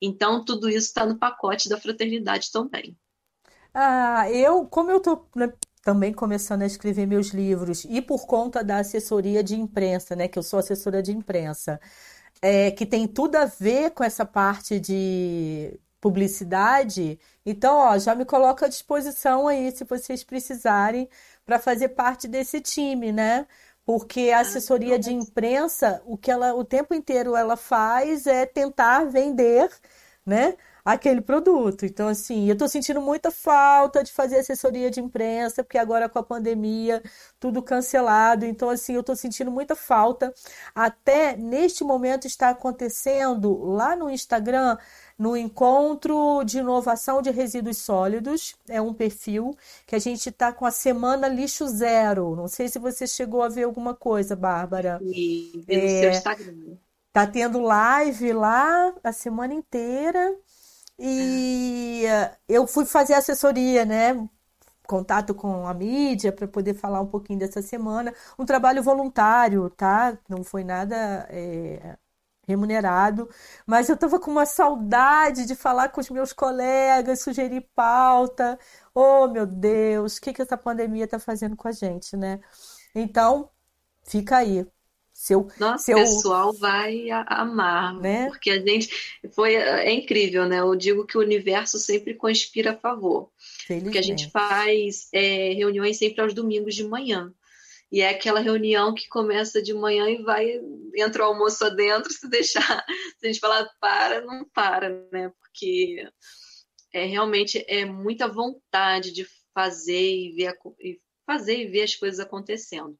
[0.00, 2.96] Então, tudo isso está no pacote da fraternidade também.
[3.72, 5.28] Ah, eu, como eu estou
[5.82, 10.38] também começando a escrever meus livros e por conta da assessoria de imprensa, né, que
[10.38, 11.80] eu sou assessora de imprensa,
[12.42, 17.18] é, que tem tudo a ver com essa parte de publicidade.
[17.44, 21.08] Então, ó, já me coloco à disposição aí se vocês precisarem
[21.44, 23.46] para fazer parte desse time, né?
[23.84, 28.46] Porque a ah, assessoria de imprensa, o que ela o tempo inteiro ela faz é
[28.46, 29.70] tentar vender,
[30.24, 30.56] né?
[30.84, 31.84] Aquele produto.
[31.84, 36.18] Então, assim, eu estou sentindo muita falta de fazer assessoria de imprensa, porque agora com
[36.18, 37.02] a pandemia,
[37.38, 38.44] tudo cancelado.
[38.44, 40.32] Então, assim, eu estou sentindo muita falta.
[40.74, 44.76] Até neste momento está acontecendo lá no Instagram,
[45.18, 49.54] no encontro de inovação de resíduos sólidos, é um perfil
[49.86, 52.34] que a gente está com a semana lixo zero.
[52.34, 54.98] Não sei se você chegou a ver alguma coisa, Bárbara.
[55.02, 56.76] E, é, no seu Instagram.
[57.12, 60.34] Tá tendo live lá a semana inteira.
[61.00, 64.28] E eh, eu fui fazer assessoria, né?
[64.86, 68.14] Contato com a mídia para poder falar um pouquinho dessa semana.
[68.38, 70.18] Um trabalho voluntário, tá?
[70.28, 70.96] Não foi nada
[71.30, 71.96] é,
[72.46, 73.28] remunerado,
[73.66, 78.58] mas eu estava com uma saudade de falar com os meus colegas, sugerir pauta.
[78.94, 82.40] Oh, meu Deus, o que, que essa pandemia está fazendo com a gente, né?
[82.94, 83.50] Então,
[84.04, 84.66] fica aí.
[85.20, 85.98] Seu, Nossa, seu...
[85.98, 88.28] o pessoal vai amar, né?
[88.28, 88.88] Porque a gente
[89.34, 90.60] foi é incrível, né?
[90.60, 93.30] Eu digo que o universo sempre conspira a favor.
[93.82, 97.30] Porque a gente faz é, reuniões sempre aos domingos de manhã.
[97.92, 100.58] E é aquela reunião que começa de manhã e vai,
[100.96, 102.82] entra o almoço adentro, se deixar,
[103.18, 105.30] se a gente falar para, não para, né?
[105.38, 106.02] Porque
[106.94, 112.20] é realmente é muita vontade de fazer e ver, e fazer e ver as coisas
[112.20, 112.98] acontecendo.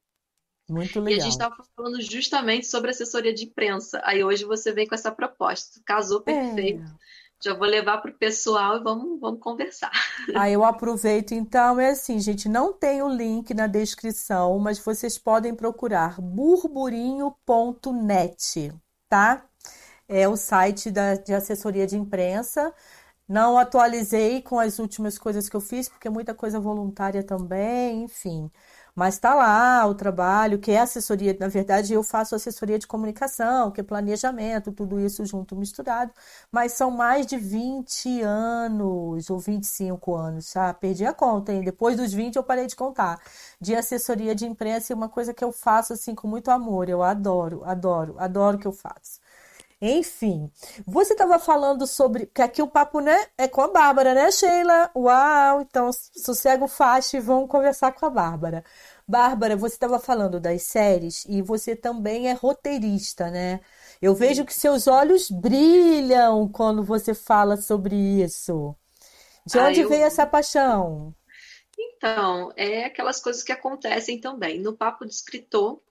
[0.70, 1.18] Muito legal.
[1.18, 4.00] E a gente estava falando justamente sobre assessoria de imprensa.
[4.04, 5.80] Aí hoje você vem com essa proposta.
[5.84, 6.84] Casou perfeito.
[6.84, 7.10] É.
[7.42, 9.90] Já vou levar para o pessoal e vamos, vamos conversar.
[10.36, 15.18] Aí eu aproveito então, é assim, gente, não tem o link na descrição, mas vocês
[15.18, 18.72] podem procurar burburinho.net,
[19.08, 19.44] tá?
[20.06, 22.74] É o site da, de assessoria de imprensa.
[23.26, 28.04] Não atualizei com as últimas coisas que eu fiz, porque é muita coisa voluntária também,
[28.04, 28.50] enfim.
[29.00, 31.34] Mas está lá o trabalho, que é assessoria.
[31.40, 36.12] Na verdade, eu faço assessoria de comunicação, que é planejamento, tudo isso junto, misturado.
[36.52, 40.74] Mas são mais de 20 anos ou 25 anos, tá?
[40.74, 41.62] Perdi a conta, hein?
[41.62, 43.18] Depois dos 20 eu parei de contar.
[43.58, 46.90] De assessoria de imprensa é uma coisa que eu faço assim com muito amor.
[46.90, 49.18] Eu adoro, adoro, adoro o que eu faço.
[49.82, 50.50] Enfim,
[50.86, 52.26] você estava falando sobre.
[52.26, 54.90] Que aqui o papo né, é com a Bárbara, né, Sheila?
[54.94, 55.62] Uau!
[55.62, 58.62] Então, sossego fácil e vamos conversar com a Bárbara.
[59.10, 63.60] Bárbara, você estava falando das séries e você também é roteirista, né?
[64.00, 68.76] Eu vejo que seus olhos brilham quando você fala sobre isso.
[69.44, 69.88] De ah, onde eu...
[69.88, 71.12] veio essa paixão?
[71.76, 74.60] Então, é aquelas coisas que acontecem também.
[74.60, 75.82] No Papo de Escritor,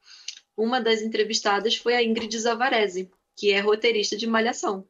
[0.55, 4.87] uma das entrevistadas foi a Ingrid Zavarese, que é roteirista de Malhação.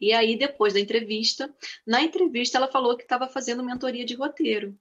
[0.00, 1.54] E aí, depois da entrevista,
[1.86, 4.76] na entrevista ela falou que estava fazendo mentoria de roteiro.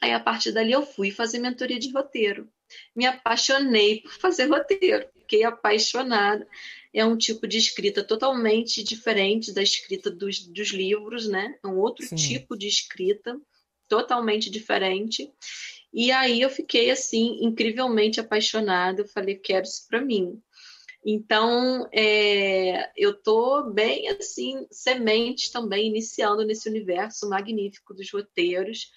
[0.00, 2.48] Aí, a partir dali, eu fui fazer mentoria de roteiro.
[2.96, 6.46] Me apaixonei por fazer roteiro, fiquei apaixonada.
[6.92, 11.56] É um tipo de escrita totalmente diferente da escrita dos, dos livros, né?
[11.62, 12.16] É um outro Sim.
[12.16, 13.40] tipo de escrita,
[13.88, 15.30] totalmente diferente.
[15.92, 19.02] E aí eu fiquei assim incrivelmente apaixonada.
[19.02, 20.42] Eu falei, quero isso para mim.
[21.04, 28.90] Então, é, eu tô bem assim, semente também, iniciando nesse universo magnífico dos roteiros,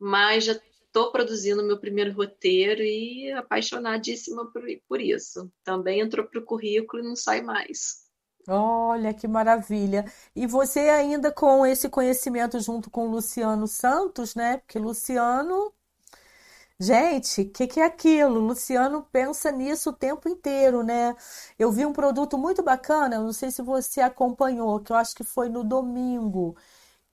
[0.00, 0.52] mas já
[0.90, 5.50] estou produzindo meu primeiro roteiro e apaixonadíssima por, por isso.
[5.62, 8.08] Também entrou para o currículo e não sai mais.
[8.48, 10.04] Olha que maravilha!
[10.34, 14.56] E você ainda com esse conhecimento junto com Luciano Santos, né?
[14.56, 15.72] Porque Luciano
[16.82, 18.40] Gente, o que, que é aquilo?
[18.40, 21.14] Luciano pensa nisso o tempo inteiro, né?
[21.58, 25.22] Eu vi um produto muito bacana, não sei se você acompanhou, que eu acho que
[25.22, 26.56] foi no domingo,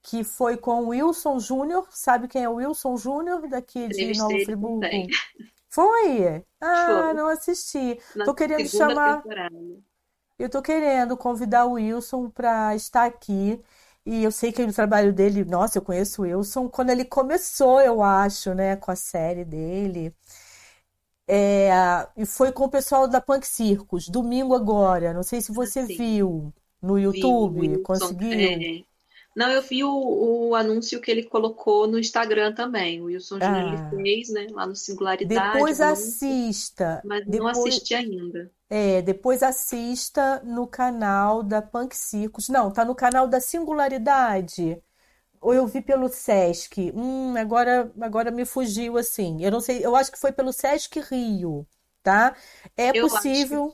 [0.07, 1.85] que foi com o Wilson Júnior.
[1.91, 4.79] Sabe quem é o Wilson Júnior daqui de Novo Friburgo?
[5.69, 6.43] Foi?
[6.61, 7.13] Ah, foi.
[7.13, 7.99] não assisti.
[8.15, 9.21] Na tô querendo chamar.
[9.21, 9.55] Temporada.
[10.39, 13.61] Eu tô querendo convidar o Wilson para estar aqui.
[14.05, 17.81] E eu sei que o trabalho dele, nossa, eu conheço o Wilson quando ele começou,
[17.81, 20.15] eu acho, né, com a série dele.
[21.27, 21.69] É,
[22.15, 25.13] e foi com o pessoal da Punk Circus, domingo agora.
[25.13, 25.97] Não sei se você Sim.
[25.97, 28.31] viu no YouTube, vi, conseguiu?
[28.31, 28.96] É.
[29.37, 32.99] Não, eu vi o, o, anúncio que ele colocou no Instagram também.
[32.99, 33.89] O Wilson Júnior ah.
[33.91, 34.47] fez, né?
[34.49, 35.53] Lá no Singularidade.
[35.53, 37.03] Depois assista.
[37.05, 37.55] Mas depois...
[37.55, 38.51] não assisti ainda.
[38.67, 42.49] É, depois assista no canal da Punk Circus.
[42.49, 44.81] Não, tá no canal da Singularidade.
[45.39, 46.91] Ou eu vi pelo Sesc.
[46.95, 49.43] Hum, agora, agora me fugiu assim.
[49.43, 51.63] Eu não sei, eu acho que foi pelo Sesc Rio,
[52.07, 52.33] tá?
[52.77, 53.73] É eu possível.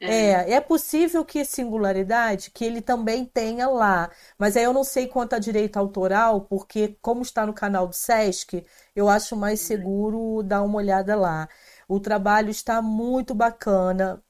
[0.00, 0.30] É.
[0.30, 4.10] é, é possível que Singularidade, que ele também tenha lá.
[4.38, 7.94] Mas aí eu não sei quanto a direito autoral, porque como está no canal do
[7.94, 8.64] Sesc,
[8.96, 9.66] eu acho mais uhum.
[9.66, 11.46] seguro dar uma olhada lá.
[11.86, 14.22] O trabalho está muito bacana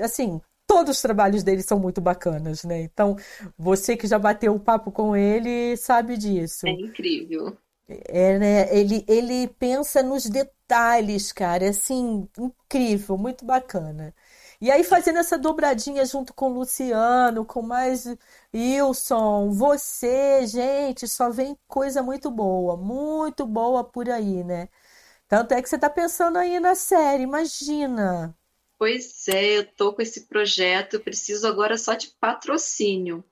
[0.00, 2.80] assim, todos os trabalhos dele são muito bacanas, né?
[2.80, 3.14] Então,
[3.58, 6.66] você que já bateu o papo com ele sabe disso.
[6.66, 7.58] É incrível.
[8.08, 8.76] É, né?
[8.76, 14.14] Ele, ele pensa nos detalhes, cara, é assim, incrível, muito bacana.
[14.60, 18.06] E aí, fazendo essa dobradinha junto com o Luciano, com mais
[18.54, 24.68] Wilson, você, gente, só vem coisa muito boa, muito boa por aí, né?
[25.28, 28.36] Tanto é que você tá pensando aí na série, imagina.
[28.78, 33.24] Pois é, eu tô com esse projeto, preciso agora só de patrocínio.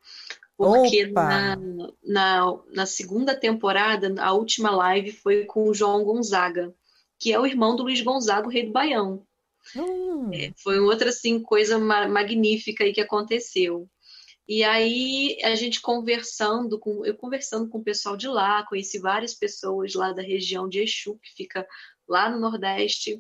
[0.61, 1.57] Porque na,
[2.05, 6.75] na, na, segunda temporada, a última live foi com o João Gonzaga,
[7.19, 9.27] que é o irmão do Luiz Gonzaga, o rei do Baião.
[9.75, 10.29] Hum.
[10.35, 13.89] É, foi outra assim, coisa ma magnífica aí que aconteceu.
[14.47, 19.33] E aí a gente conversando com eu conversando com o pessoal de lá, conheci várias
[19.33, 21.67] pessoas lá da região de Exu, que fica
[22.07, 23.19] lá no Nordeste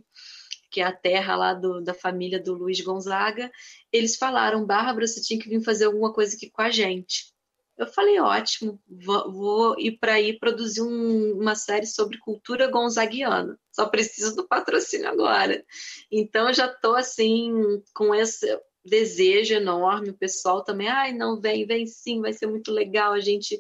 [0.70, 3.50] que é a terra lá do, da família do Luiz Gonzaga,
[3.92, 7.32] eles falaram, Bárbara, você tinha que vir fazer alguma coisa aqui com a gente.
[7.76, 13.58] Eu falei, ótimo, vou, vou ir para aí produzir um, uma série sobre cultura gonzaguiana.
[13.72, 15.64] Só preciso do patrocínio agora.
[16.12, 18.46] Então, já estou assim, com esse
[18.84, 20.10] desejo enorme.
[20.10, 23.14] O pessoal também, ai, não, vem, vem sim, vai ser muito legal.
[23.14, 23.58] A gente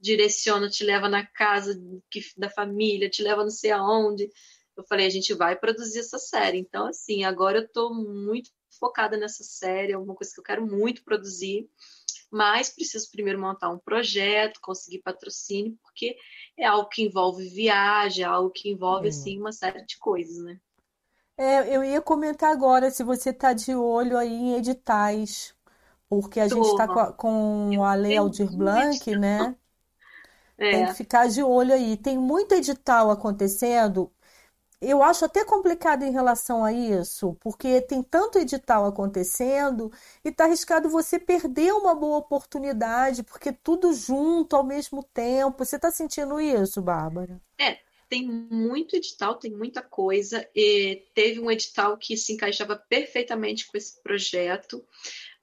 [0.00, 1.80] direciona, te leva na casa
[2.36, 4.28] da família, te leva não sei aonde
[4.80, 6.58] eu falei, a gente vai produzir essa série.
[6.58, 10.66] Então, assim, agora eu estou muito focada nessa série, é uma coisa que eu quero
[10.66, 11.68] muito produzir,
[12.30, 16.16] mas preciso primeiro montar um projeto, conseguir patrocínio, porque
[16.58, 19.10] é algo que envolve viagem, é algo que envolve, hum.
[19.10, 20.58] assim, uma série de coisas, né?
[21.36, 25.54] É, eu ia comentar agora se você está de olho aí em editais,
[26.08, 26.56] porque a Tô.
[26.56, 29.56] gente está com, com a Lei Aldir Blanc, né?
[30.58, 30.70] É.
[30.72, 31.96] Tem que ficar de olho aí.
[31.96, 34.12] Tem muito edital acontecendo
[34.80, 39.92] eu acho até complicado em relação a isso, porque tem tanto edital acontecendo
[40.24, 45.64] e está arriscado você perder uma boa oportunidade, porque tudo junto ao mesmo tempo.
[45.64, 47.40] Você está sentindo isso, Bárbara?
[47.58, 47.78] É,
[48.08, 50.48] tem muito edital, tem muita coisa.
[50.54, 54.82] E teve um edital que se encaixava perfeitamente com esse projeto,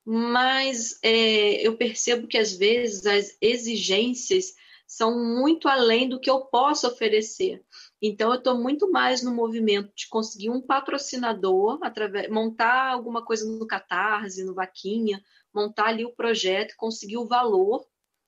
[0.03, 4.55] mas é, eu percebo que às vezes as exigências
[4.87, 7.61] são muito além do que eu posso oferecer.
[8.01, 13.45] Então, eu estou muito mais no movimento de conseguir um patrocinador, através, montar alguma coisa
[13.45, 15.21] no Catarse, no Vaquinha,
[15.53, 17.85] montar ali o projeto, conseguir o valor,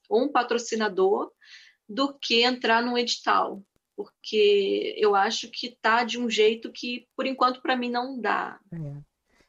[0.09, 1.31] ou um patrocinador,
[1.87, 3.63] do que entrar num edital.
[3.95, 8.57] porque eu acho que tá de um jeito que, por enquanto, para mim não dá.
[8.71, 8.77] É.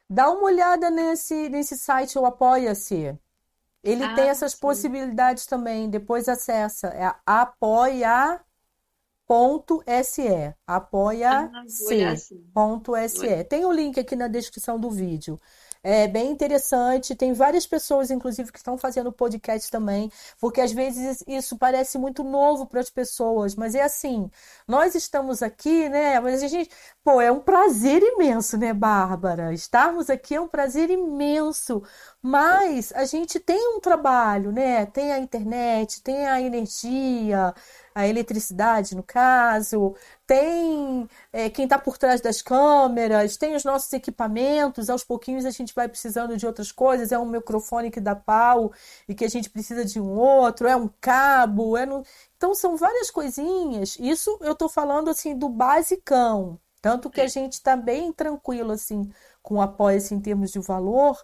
[0.09, 3.17] Dá uma olhada nesse, nesse site, o Apoia-se.
[3.81, 4.59] Ele ah, tem essas sim.
[4.59, 5.89] possibilidades também.
[5.89, 6.89] Depois acessa.
[6.89, 8.50] É apoia.se.
[10.67, 13.33] Apoia-se.se.
[13.33, 15.39] Ah, tem o link aqui na descrição do vídeo.
[15.83, 17.15] É bem interessante.
[17.15, 22.23] Tem várias pessoas, inclusive, que estão fazendo podcast também, porque às vezes isso parece muito
[22.23, 24.29] novo para as pessoas, mas é assim.
[24.67, 26.19] Nós estamos aqui, né?
[26.19, 26.69] Mas a gente,
[27.03, 29.53] pô, é um prazer imenso, né, Bárbara?
[29.53, 31.81] Estarmos aqui é um prazer imenso.
[32.23, 34.85] Mas a gente tem um trabalho, né?
[34.85, 37.51] Tem a internet, tem a energia,
[37.95, 39.95] a eletricidade, no caso,
[40.27, 45.49] tem é, quem está por trás das câmeras, tem os nossos equipamentos, aos pouquinhos a
[45.49, 48.71] gente vai precisando de outras coisas, é um microfone que dá pau
[49.07, 52.03] e que a gente precisa de um outro, é um cabo, é no...
[52.37, 53.97] então são várias coisinhas.
[53.99, 59.11] Isso eu estou falando assim do basicão, tanto que a gente está bem tranquilo assim
[59.41, 61.17] com o apoio assim, em termos de valor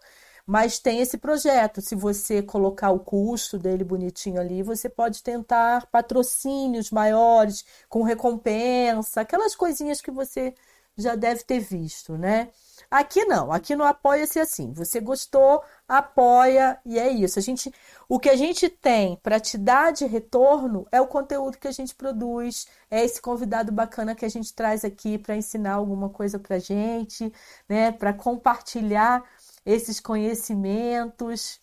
[0.47, 1.81] mas tem esse projeto.
[1.81, 9.21] Se você colocar o custo dele bonitinho ali, você pode tentar patrocínios maiores, com recompensa,
[9.21, 10.55] aquelas coisinhas que você
[10.97, 12.49] já deve ter visto, né?
[12.89, 14.71] Aqui não, aqui não apoia-se assim.
[14.73, 17.37] Você gostou, apoia e é isso.
[17.37, 17.71] A gente,
[18.07, 21.71] o que a gente tem para te dar de retorno é o conteúdo que a
[21.71, 26.39] gente produz, é esse convidado bacana que a gente traz aqui para ensinar alguma coisa
[26.39, 27.31] para gente,
[27.67, 27.91] né?
[27.91, 29.23] Para compartilhar
[29.67, 31.59] esses conhecimentos.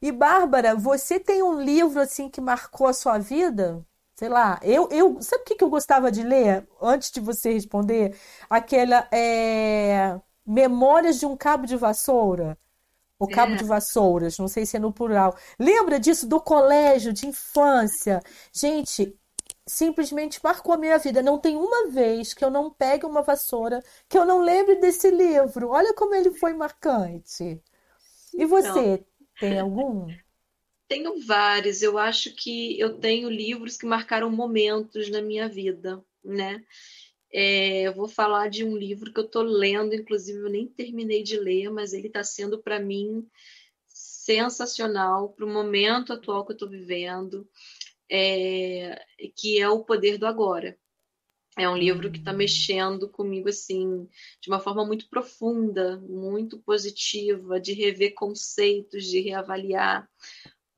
[0.00, 3.84] E Bárbara, você tem um livro assim que marcou a sua vida?
[4.16, 7.52] Sei lá, eu, eu sabe o que, que eu gostava de ler antes de você
[7.52, 8.16] responder?
[8.48, 12.56] Aquela é, Memórias de um Cabo de Vassoura.
[13.18, 13.56] O Cabo é.
[13.56, 15.36] de Vassouras, não sei se é no plural.
[15.58, 18.22] Lembra disso do colégio, de infância?
[18.52, 19.16] Gente,
[19.66, 21.22] simplesmente marcou a minha vida.
[21.22, 25.10] Não tem uma vez que eu não pegue uma vassoura que eu não lembre desse
[25.10, 25.70] livro.
[25.70, 27.60] Olha como ele foi marcante.
[28.34, 29.06] E você, então,
[29.40, 30.06] tem algum?
[30.88, 31.82] Tenho vários.
[31.82, 36.62] Eu acho que eu tenho livros que marcaram momentos na minha vida, né?
[37.32, 41.22] É, eu vou falar de um livro que eu estou lendo, inclusive eu nem terminei
[41.22, 43.28] de ler, mas ele está sendo para mim
[43.88, 47.48] sensacional para o momento atual que eu estou vivendo
[48.10, 49.02] é,
[49.36, 50.78] que é O Poder do Agora.
[51.56, 52.36] É um livro que está hum.
[52.36, 54.08] mexendo comigo assim
[54.40, 60.08] de uma forma muito profunda, muito positiva, de rever conceitos, de reavaliar,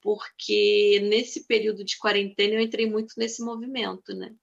[0.03, 4.35] porque nesse período de quarentena eu entrei muito nesse movimento, né?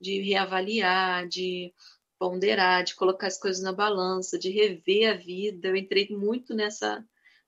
[0.00, 1.74] De reavaliar, de
[2.18, 5.68] ponderar, de colocar as coisas na balança, de rever a vida.
[5.68, 7.04] Eu entrei muito nessa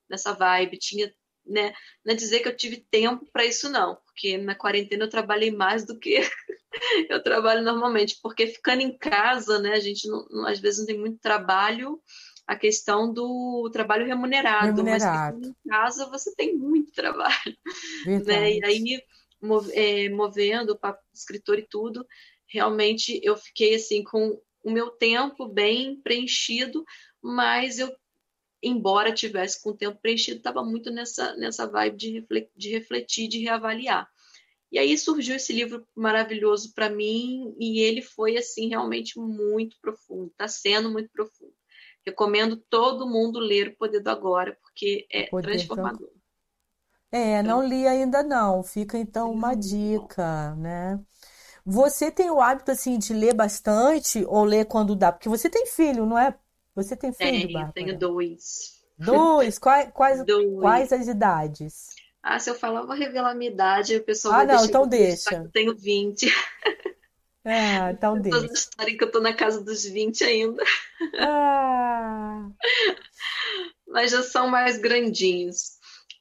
[0.09, 0.77] nessa vibe.
[0.77, 1.13] Tinha
[1.45, 1.73] né?
[2.03, 5.51] Não é dizer que eu tive tempo para isso, não, porque na quarentena eu trabalhei
[5.51, 6.21] mais do que
[7.09, 10.97] eu trabalho normalmente, porque ficando em casa, né, a gente não, às vezes não tem
[10.97, 12.01] muito trabalho,
[12.47, 15.39] a questão do trabalho remunerado, remunerado.
[15.39, 17.57] mas em casa você tem muito trabalho,
[18.25, 18.53] né?
[18.53, 19.03] E aí
[19.73, 22.05] é, movendo para escritor e tudo,
[22.47, 26.85] realmente eu fiquei assim com o meu tempo bem preenchido,
[27.21, 27.91] mas eu
[28.65, 33.27] embora tivesse com o tempo preenchido, estava muito nessa, nessa vibe de refletir, de refletir,
[33.27, 34.09] de reavaliar.
[34.71, 40.31] E aí surgiu esse livro maravilhoso para mim e ele foi assim realmente muito profundo,
[40.31, 41.53] está sendo muito profundo.
[42.05, 46.07] Recomendo todo mundo ler O Poder do Agora, porque é Poder transformador.
[46.07, 46.21] Do...
[47.11, 48.63] É, então, não li ainda não.
[48.63, 50.99] Fica então uma dica, né?
[51.65, 55.11] Você tem o hábito assim de ler bastante ou ler quando dá?
[55.11, 56.37] Porque você tem filho, não é?
[56.75, 57.73] Você tem filho, tenho, Bárbara?
[57.73, 58.83] Tenho dois.
[58.97, 59.57] Dois?
[59.57, 60.59] Quais, quais, dois.
[60.59, 61.95] quais as idades?
[62.21, 64.65] Ah, se eu falar, eu vou revelar a minha idade, o pessoal ah, vai não,
[64.65, 65.35] então deixa.
[65.35, 66.27] Eu tenho 20.
[67.47, 68.41] Ah, então deixa.
[68.41, 70.63] Toda história que eu tô na casa dos 20 ainda.
[71.19, 72.49] Ah.
[73.87, 75.77] Mas já são mais grandinhos.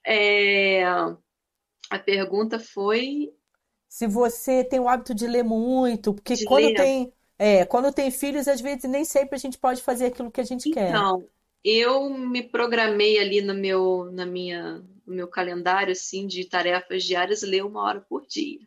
[0.06, 0.84] É...
[0.84, 3.32] A pergunta foi.
[3.88, 6.74] Se você tem o hábito de ler muito, porque de quando ler.
[6.74, 10.40] tem é, quando tem filhos, às vezes nem sempre a gente pode fazer aquilo que
[10.40, 10.90] a gente então, quer.
[10.90, 11.28] Então,
[11.64, 17.42] eu me programei ali no meu, na minha, no meu calendário assim de tarefas diárias
[17.42, 18.60] ler uma hora por dia.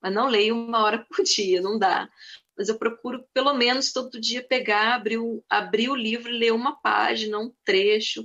[0.00, 2.08] Mas não leio uma hora por dia, não dá.
[2.56, 6.52] Mas eu procuro pelo menos todo dia pegar, abrir o, abrir o livro e ler
[6.52, 8.24] uma página, um trecho.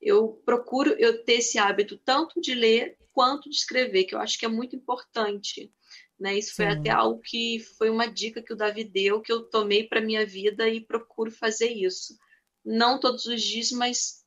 [0.00, 4.38] Eu procuro eu ter esse hábito tanto de ler quanto de escrever, que eu acho
[4.38, 5.70] que é muito importante
[6.18, 6.36] né?
[6.36, 9.84] Isso foi até algo que foi uma dica que o Davi deu, que eu tomei
[9.84, 12.16] para minha vida e procuro fazer isso.
[12.64, 14.24] Não todos os dias, mas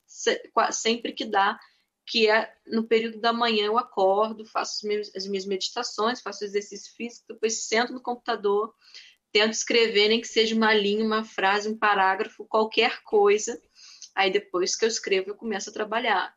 [0.71, 1.59] sempre que dá,
[2.07, 7.25] que é no período da manhã eu acordo, faço as minhas meditações, faço exercício físico,
[7.29, 8.73] depois sento no computador,
[9.31, 13.59] tento escrever nem que seja uma linha, uma frase, um parágrafo, qualquer coisa.
[14.15, 16.35] Aí depois que eu escrevo, eu começo a trabalhar.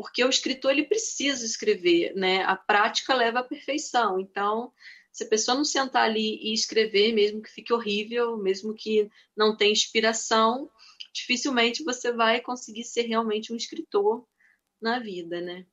[0.00, 2.42] Porque o escritor ele precisa escrever, né?
[2.44, 4.18] A prática leva à perfeição.
[4.18, 4.72] Então,
[5.12, 9.54] se a pessoa não sentar ali e escrever, mesmo que fique horrível, mesmo que não
[9.54, 10.70] tenha inspiração,
[11.12, 14.26] dificilmente você vai conseguir ser realmente um escritor
[14.80, 15.66] na vida, né?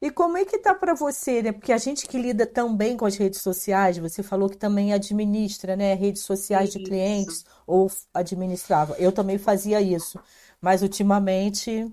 [0.00, 1.52] E como é que tá para você, né?
[1.52, 4.92] Porque a gente que lida tão bem com as redes sociais, você falou que também
[4.92, 6.78] administra, né, redes sociais isso.
[6.80, 8.96] de clientes ou administrava.
[8.98, 10.18] Eu também fazia isso,
[10.60, 11.88] mas ultimamente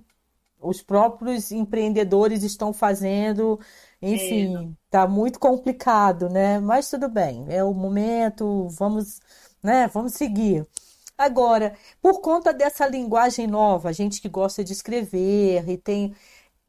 [0.61, 3.59] os próprios empreendedores estão fazendo,
[4.01, 4.69] enfim, é.
[4.89, 6.59] tá muito complicado, né?
[6.59, 9.19] Mas tudo bem, é o momento, vamos,
[9.63, 10.65] né, vamos seguir.
[11.17, 16.15] Agora, por conta dessa linguagem nova, a gente que gosta de escrever e tem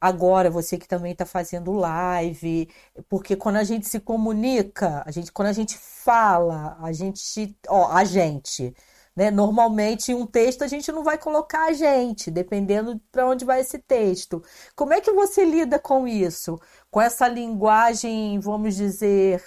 [0.01, 2.67] Agora, você que também está fazendo live,
[3.07, 7.87] porque quando a gente se comunica, a gente, quando a gente fala, a gente, ó,
[7.91, 8.73] a gente,
[9.15, 9.31] né?
[9.31, 13.79] Normalmente, um texto a gente não vai colocar a gente, dependendo para onde vai esse
[13.79, 14.43] texto.
[14.75, 16.59] Como é que você lida com isso?
[16.89, 19.43] Com essa linguagem, vamos dizer,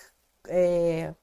[0.49, 1.15] é,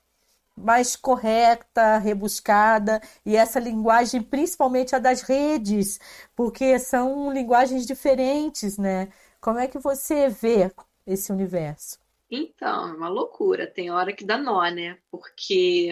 [0.55, 5.99] mais correta, rebuscada, e essa linguagem, principalmente a das redes,
[6.35, 9.09] porque são linguagens diferentes, né?
[9.39, 10.71] Como é que você vê
[11.05, 11.99] esse universo?
[12.29, 13.67] Então, é uma loucura.
[13.67, 14.97] Tem hora que dá nó, né?
[15.09, 15.89] Porque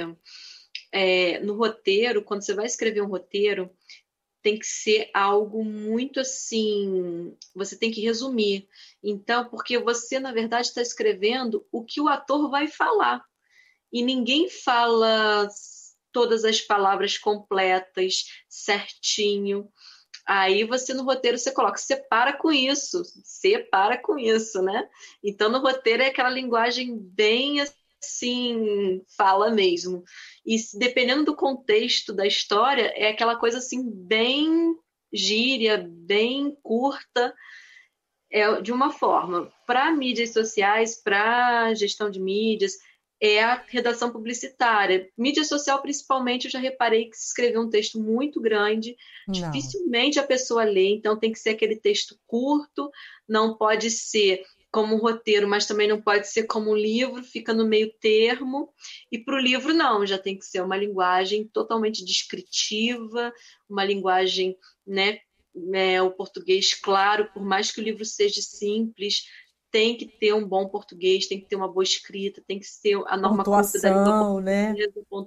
[0.91, 3.69] é, no roteiro, quando você vai escrever um roteiro,
[4.41, 7.35] tem que ser algo muito assim.
[7.53, 8.67] Você tem que resumir.
[9.03, 13.23] Então, porque você, na verdade, está escrevendo o que o ator vai falar
[13.91, 15.47] e ninguém fala
[16.11, 19.69] todas as palavras completas, certinho.
[20.25, 24.87] Aí você no roteiro você coloca, separa com isso, separa com isso, né?
[25.23, 27.61] Então no roteiro é aquela linguagem bem
[28.01, 30.03] assim, fala mesmo.
[30.45, 34.75] E dependendo do contexto da história, é aquela coisa assim bem
[35.11, 37.33] gíria, bem curta,
[38.31, 39.51] é de uma forma.
[39.65, 42.77] Para mídias sociais, para gestão de mídias,
[43.21, 45.09] é a redação publicitária.
[45.17, 48.95] Mídia social, principalmente, eu já reparei que se escrever um texto muito grande,
[49.27, 49.33] não.
[49.33, 52.89] dificilmente a pessoa lê, então tem que ser aquele texto curto,
[53.27, 57.53] não pode ser como um roteiro, mas também não pode ser como um livro, fica
[57.53, 58.71] no meio termo.
[59.11, 63.33] E para o livro, não, já tem que ser uma linguagem totalmente descritiva,
[63.69, 64.55] uma linguagem,
[64.85, 65.19] né?
[65.73, 69.23] É, o português claro, por mais que o livro seja simples,
[69.71, 72.99] tem que ter um bom português, tem que ter uma boa escrita, tem que ser
[73.05, 74.73] a norma pontuação, né?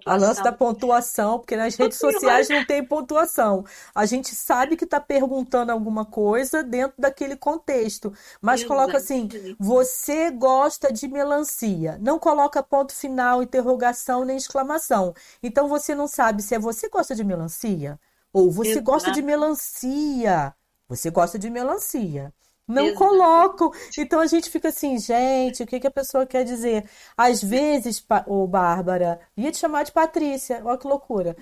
[0.05, 3.65] A lance da pontuação, porque nas redes sociais não tem pontuação.
[3.95, 9.29] A gente sabe que está perguntando alguma coisa dentro daquele contexto, mas coloca assim:
[9.59, 11.99] você gosta de melancia.
[12.01, 15.15] Não coloca ponto final, interrogação nem exclamação.
[15.43, 17.99] Então você não sabe se é você gosta de melancia
[18.33, 18.85] ou você Exato.
[18.85, 20.55] gosta de melancia.
[20.89, 22.33] Você gosta de melancia.
[22.67, 22.99] Não Exato.
[22.99, 23.71] colocam.
[23.99, 26.89] Então a gente fica assim, gente, o que, que a pessoa quer dizer?
[27.17, 31.37] Às vezes, ô Bárbara, ia te chamar de Patrícia, olha que loucura.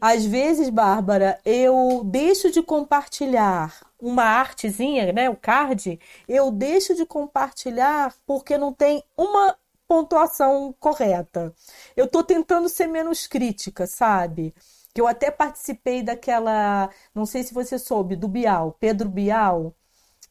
[0.00, 5.98] Às vezes, Bárbara, eu deixo de compartilhar uma artezinha, né, o card,
[6.28, 9.56] eu deixo de compartilhar porque não tem uma
[9.88, 11.54] pontuação correta.
[11.96, 14.54] Eu tô tentando ser menos crítica, sabe?
[14.94, 19.74] Que eu até participei daquela, não sei se você soube, do Bial, Pedro Bial,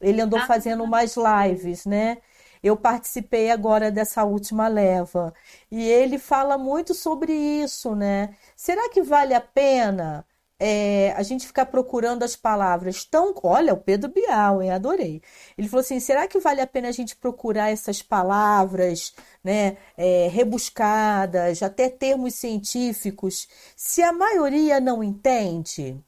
[0.00, 2.18] ele andou ah, fazendo umas lives, né?
[2.62, 5.32] Eu participei agora dessa última leva.
[5.70, 8.36] E ele fala muito sobre isso, né?
[8.56, 10.26] Será que vale a pena
[10.60, 13.34] é, a gente ficar procurando as palavras tão.
[13.42, 14.70] Olha, o Pedro Bial, hein?
[14.70, 15.22] Adorei.
[15.56, 19.78] Ele falou assim: será que vale a pena a gente procurar essas palavras, né?
[19.96, 25.98] É, rebuscadas, até termos científicos, se a maioria não entende?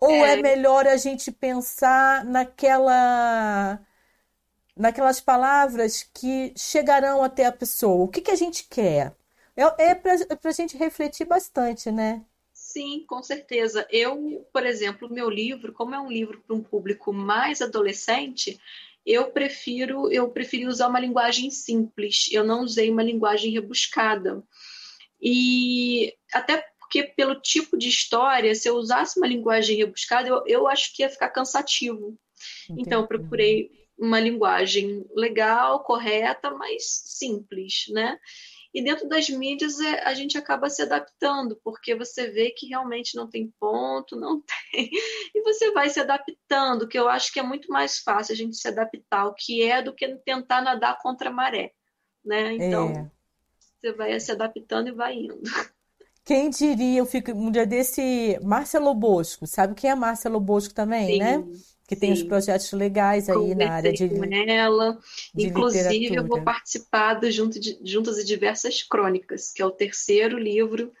[0.00, 0.38] Ou é...
[0.38, 3.80] é melhor a gente pensar naquela
[4.76, 8.04] naquelas palavras que chegarão até a pessoa?
[8.04, 9.12] O que, que a gente quer?
[9.56, 12.24] É, é para a gente refletir bastante, né?
[12.52, 13.86] Sim, com certeza.
[13.90, 18.60] Eu, por exemplo, meu livro, como é um livro para um público mais adolescente,
[19.04, 22.28] eu prefiro eu preferi usar uma linguagem simples.
[22.30, 24.44] Eu não usei uma linguagem rebuscada.
[25.20, 30.66] E até porque pelo tipo de história, se eu usasse uma linguagem rebuscada, eu, eu
[30.66, 32.18] acho que ia ficar cansativo.
[32.64, 32.82] Entendi.
[32.82, 38.18] Então, eu procurei uma linguagem legal, correta, mas simples, né?
[38.72, 43.16] E dentro das mídias é, a gente acaba se adaptando, porque você vê que realmente
[43.16, 44.88] não tem ponto, não tem.
[45.34, 48.56] E você vai se adaptando, que eu acho que é muito mais fácil a gente
[48.56, 51.72] se adaptar ao que é do que tentar nadar contra a maré.
[52.24, 52.54] Né?
[52.54, 53.10] Então,
[53.78, 55.42] você vai se adaptando e vai indo.
[56.28, 61.12] Quem diria, eu fico um dia desse, Márcia Bosco, sabe quem é Márcia Bosco também,
[61.12, 61.42] sim, né?
[61.86, 62.00] Que sim.
[62.02, 64.98] tem os projetos legais aí Conversei na área de com ela.
[65.34, 66.20] De Inclusive, literatura.
[66.20, 70.92] eu vou participar do Junto de, Juntas e Diversas Crônicas, que é o terceiro livro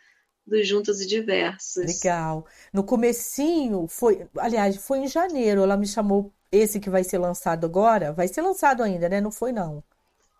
[0.46, 2.02] dos Juntas e Diversas.
[2.02, 2.46] Legal.
[2.72, 7.66] No comecinho, foi, aliás, foi em janeiro, ela me chamou, esse que vai ser lançado
[7.66, 9.20] agora, vai ser lançado ainda, né?
[9.20, 9.84] Não foi não.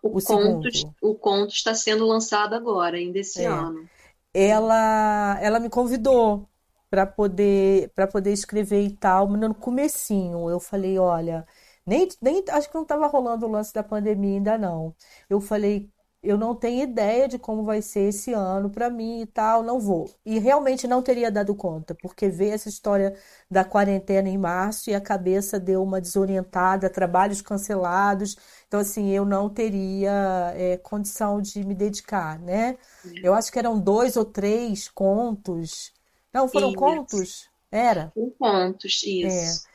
[0.01, 0.67] O, o conto,
[0.99, 3.45] o conto está sendo lançado agora, ainda esse é.
[3.45, 3.87] ano
[4.33, 6.49] ela, ela me convidou
[6.89, 11.45] para poder para poder escrever e tal, mas no comecinho eu falei, olha,
[11.85, 14.95] nem, nem acho que não estava rolando o lance da pandemia ainda não.
[15.29, 15.91] Eu falei,
[16.21, 19.79] eu não tenho ideia de como vai ser esse ano para mim e tal, não
[19.79, 20.09] vou.
[20.25, 23.15] E realmente não teria dado conta, porque veio essa história
[23.49, 28.35] da quarentena em março e a cabeça deu uma desorientada, trabalhos cancelados.
[28.67, 32.77] Então, assim, eu não teria é, condição de me dedicar, né?
[33.23, 35.93] Eu acho que eram dois ou três contos.
[36.33, 36.77] Não, foram isso.
[36.77, 37.49] contos?
[37.71, 38.11] Era?
[38.15, 39.65] Um contos, isso.
[39.65, 39.69] É.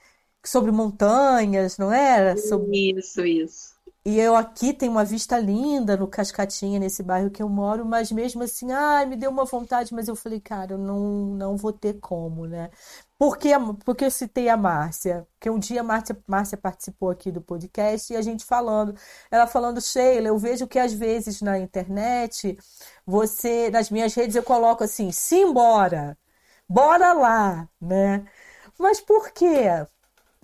[0.46, 2.36] Sobre montanhas, não era?
[2.36, 2.92] Sobre...
[2.98, 3.73] Isso, isso.
[4.06, 8.12] E eu aqui tenho uma vista linda no Cascatinha, nesse bairro que eu moro, mas
[8.12, 11.00] mesmo assim, ai, me deu uma vontade, mas eu falei, cara, eu não,
[11.34, 12.70] não vou ter como, né?
[13.18, 13.48] Por que,
[13.82, 15.26] porque eu citei a Márcia?
[15.32, 18.94] Porque um dia a Márcia, Márcia participou aqui do podcast e a gente falando,
[19.30, 22.58] ela falando, Sheila, eu vejo que às vezes na internet,
[23.06, 26.18] você, nas minhas redes eu coloco assim, simbora,
[26.68, 28.26] bora lá, né?
[28.78, 29.86] Mas por quê?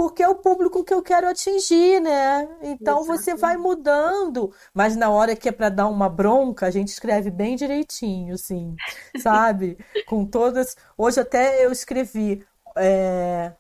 [0.01, 2.49] Porque é o público que eu quero atingir, né?
[2.63, 6.89] Então você vai mudando, mas na hora que é para dar uma bronca, a gente
[6.89, 8.75] escreve bem direitinho, assim,
[9.23, 9.77] sabe?
[10.07, 10.75] Com todas.
[10.97, 12.43] Hoje até eu escrevi.
[12.79, 13.53] É...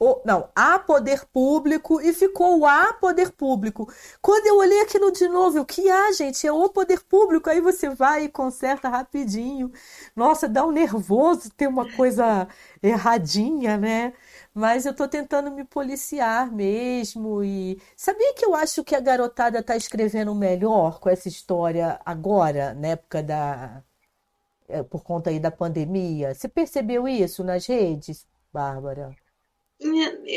[0.00, 3.86] O, não, a poder público e ficou o a poder público.
[4.22, 6.46] Quando eu olhei aquilo de novo, o que há, gente?
[6.46, 7.48] É o poder público.
[7.50, 9.70] Aí você vai e conserta rapidinho.
[10.16, 12.48] Nossa, dá um nervoso ter uma coisa
[12.82, 14.14] erradinha, né?
[14.54, 17.42] Mas eu estou tentando me policiar mesmo.
[17.44, 22.74] E sabia que eu acho que a garotada está escrevendo melhor com essa história agora,
[22.74, 23.82] na época da.
[24.68, 26.34] É, por conta aí da pandemia?
[26.34, 29.16] Você percebeu isso nas redes, Bárbara?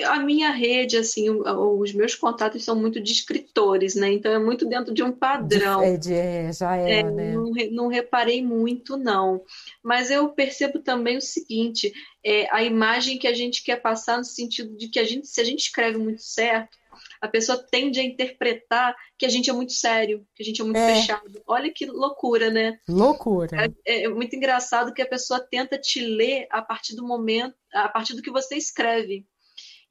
[0.08, 4.12] A minha rede, assim, os meus contatos são muito de escritores, né?
[4.12, 5.82] Então é muito dentro de um padrão.
[5.84, 7.34] É, de, já é, é né?
[7.34, 9.42] Não, não, reparei muito, não.
[9.84, 14.26] Mas eu percebo também o seguinte: é, a imagem que a gente quer passar no
[14.26, 16.78] sentido de que a gente, se a gente escreve muito certo,
[17.22, 20.64] a pessoa tende a interpretar que a gente é muito sério, que a gente é
[20.64, 20.96] muito é.
[20.96, 21.42] fechado.
[21.48, 22.80] Olha que loucura, né?
[22.88, 23.72] Loucura.
[23.86, 27.90] É, é, muito engraçado que a pessoa tenta te ler a partir do momento, a
[27.90, 29.26] partir do que você escreve.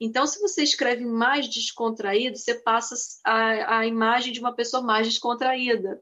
[0.01, 5.07] Então, se você escreve mais descontraído, você passa a, a imagem de uma pessoa mais
[5.07, 6.01] descontraída.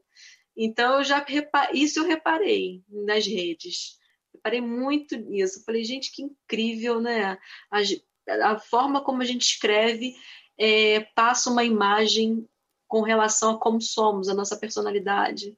[0.55, 1.25] Então, eu já
[1.73, 3.97] isso eu reparei nas redes.
[4.33, 5.59] Reparei muito nisso.
[5.59, 7.37] Eu falei, gente, que incrível, né?
[7.71, 10.15] A, a forma como a gente escreve
[10.57, 12.45] é, passa uma imagem
[12.87, 15.57] com relação a como somos, a nossa personalidade.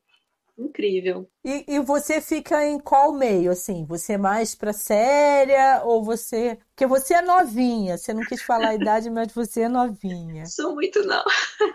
[0.58, 1.30] Incrível.
[1.46, 3.86] E, e você fica em qual meio, assim?
[3.86, 6.58] Você é mais para séria ou você...
[6.70, 10.48] Porque você é novinha, você não quis falar a idade, mas você é novinha.
[10.48, 11.24] Sou muito não.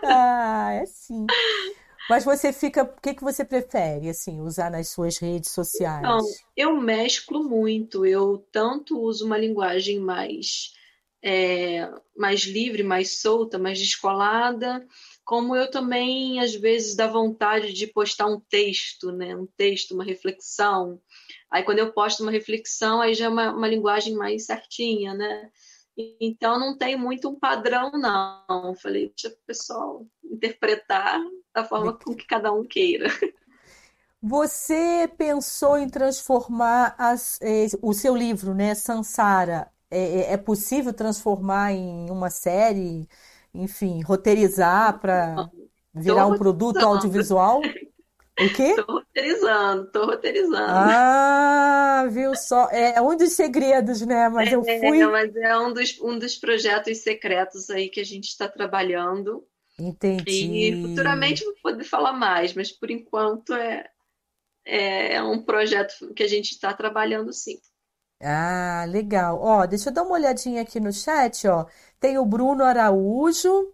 [0.03, 1.25] Ah, é sim.
[2.09, 6.03] Mas você fica, o que que você prefere, assim, usar nas suas redes sociais?
[6.03, 6.19] Não,
[6.57, 8.05] eu mesclo muito.
[8.05, 10.73] Eu tanto uso uma linguagem mais
[11.23, 14.85] é, mais livre, mais solta, mais descolada,
[15.23, 19.33] como eu também, às vezes, dá vontade de postar um texto, né?
[19.35, 21.01] Um texto, uma reflexão.
[21.49, 25.49] Aí, quando eu posto uma reflexão, aí já é uma, uma linguagem mais certinha, né?
[26.19, 28.75] Então, não tem muito um padrão, não.
[28.75, 31.21] Falei, deixa o pessoal interpretar
[31.55, 33.07] da forma com que cada um queira.
[34.25, 40.91] Você pensou em transformar as, eh, o seu livro, né, Sansara, é, é, é possível
[40.91, 43.07] transformar em uma série,
[43.53, 45.49] enfim, roteirizar para
[45.93, 47.61] virar um produto audiovisual?
[48.39, 48.73] O quê?
[48.75, 50.65] Tô roteirizando, tô roteirizando.
[50.67, 52.67] Ah, viu só?
[52.71, 54.27] É, é um dos segredos, né?
[54.27, 55.01] Mas eu é, fui.
[55.01, 59.45] É, mas é um dos, um dos projetos secretos aí que a gente está trabalhando.
[59.77, 60.71] Entendi.
[60.71, 63.85] E futuramente vou poder falar mais, mas por enquanto é,
[64.65, 67.59] é um projeto que a gente está trabalhando sim.
[68.23, 69.39] Ah, legal.
[69.41, 71.65] Ó, deixa eu dar uma olhadinha aqui no chat, ó.
[71.99, 73.73] Tem o Bruno Araújo.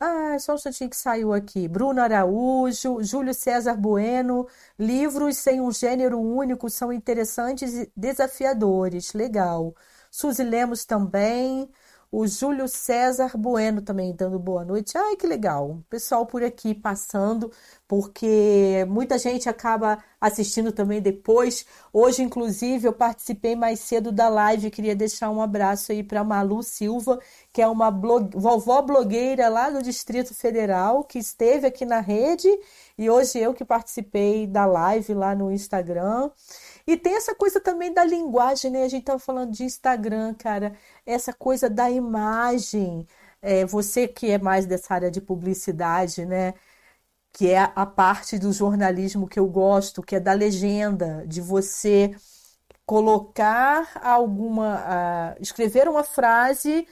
[0.00, 1.66] Ah, só um instantinho que saiu aqui.
[1.68, 4.46] Bruno Araújo, Júlio César Bueno.
[4.78, 9.12] Livros sem um gênero único são interessantes e desafiadores.
[9.14, 9.74] Legal.
[10.10, 11.70] Suzy Lemos também.
[12.16, 14.96] O Júlio César Bueno também dando boa noite.
[14.96, 15.82] Ai, que legal.
[15.90, 17.50] Pessoal por aqui passando,
[17.88, 21.66] porque muita gente acaba assistindo também depois.
[21.92, 24.70] Hoje, inclusive, eu participei mais cedo da live.
[24.70, 27.18] Queria deixar um abraço aí para Malu Silva,
[27.52, 32.48] que é uma vovó blogueira lá do Distrito Federal, que esteve aqui na rede
[32.96, 36.30] e hoje eu que participei da live lá no Instagram.
[36.86, 38.84] E tem essa coisa também da linguagem, né?
[38.84, 40.76] A gente estava falando de Instagram, cara,
[41.06, 43.06] essa coisa da imagem.
[43.40, 46.54] É, você que é mais dessa área de publicidade, né?
[47.32, 52.14] Que é a parte do jornalismo que eu gosto, que é da legenda, de você
[52.86, 55.34] colocar alguma.
[55.38, 56.86] Uh, escrever uma frase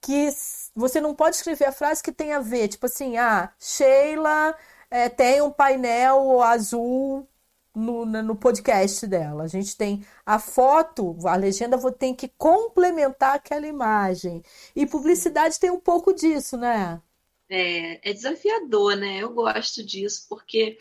[0.00, 0.28] que
[0.74, 4.56] você não pode escrever a frase que tem a ver, tipo assim, ah, Sheila
[4.90, 7.28] é, tem um painel azul
[7.74, 9.44] no, no podcast dela.
[9.44, 14.42] A gente tem a foto, a legenda tem que complementar aquela imagem.
[14.76, 17.00] E publicidade tem um pouco disso, né?
[17.48, 19.18] É, é desafiador, né?
[19.18, 20.78] Eu gosto disso porque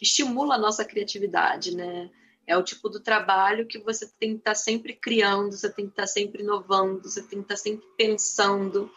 [0.00, 2.10] estimula a nossa criatividade, né?
[2.46, 5.92] É o tipo do trabalho que você tem que estar sempre criando, você tem que
[5.92, 8.90] estar sempre inovando, você tem que estar sempre pensando.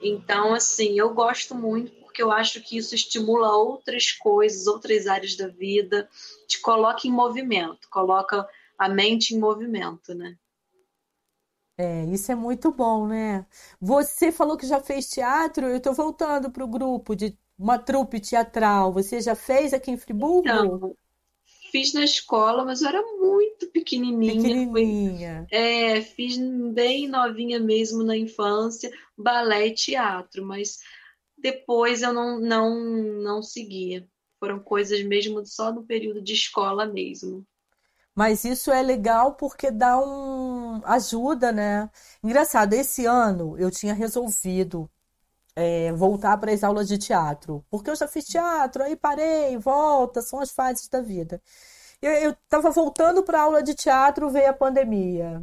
[0.00, 5.36] Então, assim, eu gosto muito porque eu acho que isso estimula outras coisas, outras áreas
[5.36, 6.08] da vida,
[6.48, 8.44] te coloca em movimento, coloca
[8.76, 10.36] a mente em movimento, né?
[11.76, 13.46] É, isso é muito bom, né?
[13.80, 18.18] Você falou que já fez teatro, eu estou voltando para o grupo de uma trupe
[18.18, 18.92] teatral.
[18.92, 20.40] Você já fez aqui em Friburgo?
[20.40, 20.96] Então,
[21.70, 24.34] fiz na escola, mas eu era muito pequenininha.
[24.34, 25.46] Pequenininha.
[25.52, 30.80] é, fiz bem novinha mesmo na infância, balé e teatro, mas
[31.40, 32.80] depois eu não, não,
[33.22, 34.06] não seguia.
[34.38, 37.44] Foram coisas mesmo só no período de escola mesmo.
[38.14, 41.88] Mas isso é legal porque dá um ajuda, né?
[42.22, 44.90] Engraçado, esse ano eu tinha resolvido
[45.54, 50.22] é, voltar para as aulas de teatro, porque eu já fiz teatro, aí parei, volta,
[50.22, 51.42] são as fases da vida.
[52.02, 55.42] Eu estava voltando para a aula de teatro, veio a pandemia.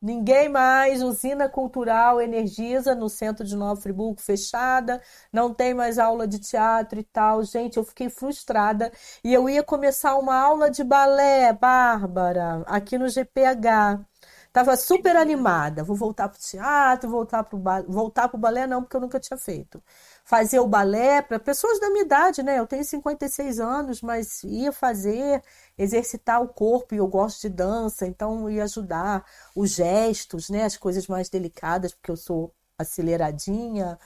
[0.00, 6.26] Ninguém mais, usina cultural Energisa no centro de Nova Friburgo fechada, não tem mais aula
[6.26, 7.42] de teatro e tal.
[7.42, 8.92] Gente, eu fiquei frustrada
[9.24, 14.04] e eu ia começar uma aula de balé, Bárbara, aqui no GPH.
[14.52, 15.82] Tava super animada.
[15.84, 17.82] Vou voltar pro teatro, voltar pro ba...
[17.82, 19.82] voltar pro balé não, porque eu nunca tinha feito
[20.24, 22.58] fazer o balé para pessoas da minha idade, né?
[22.58, 25.42] Eu tenho 56 anos, mas ia fazer,
[25.78, 29.24] exercitar o corpo e eu gosto de dança, então ia ajudar
[29.54, 30.64] os gestos, né?
[30.64, 33.98] As coisas mais delicadas, porque eu sou aceleradinha.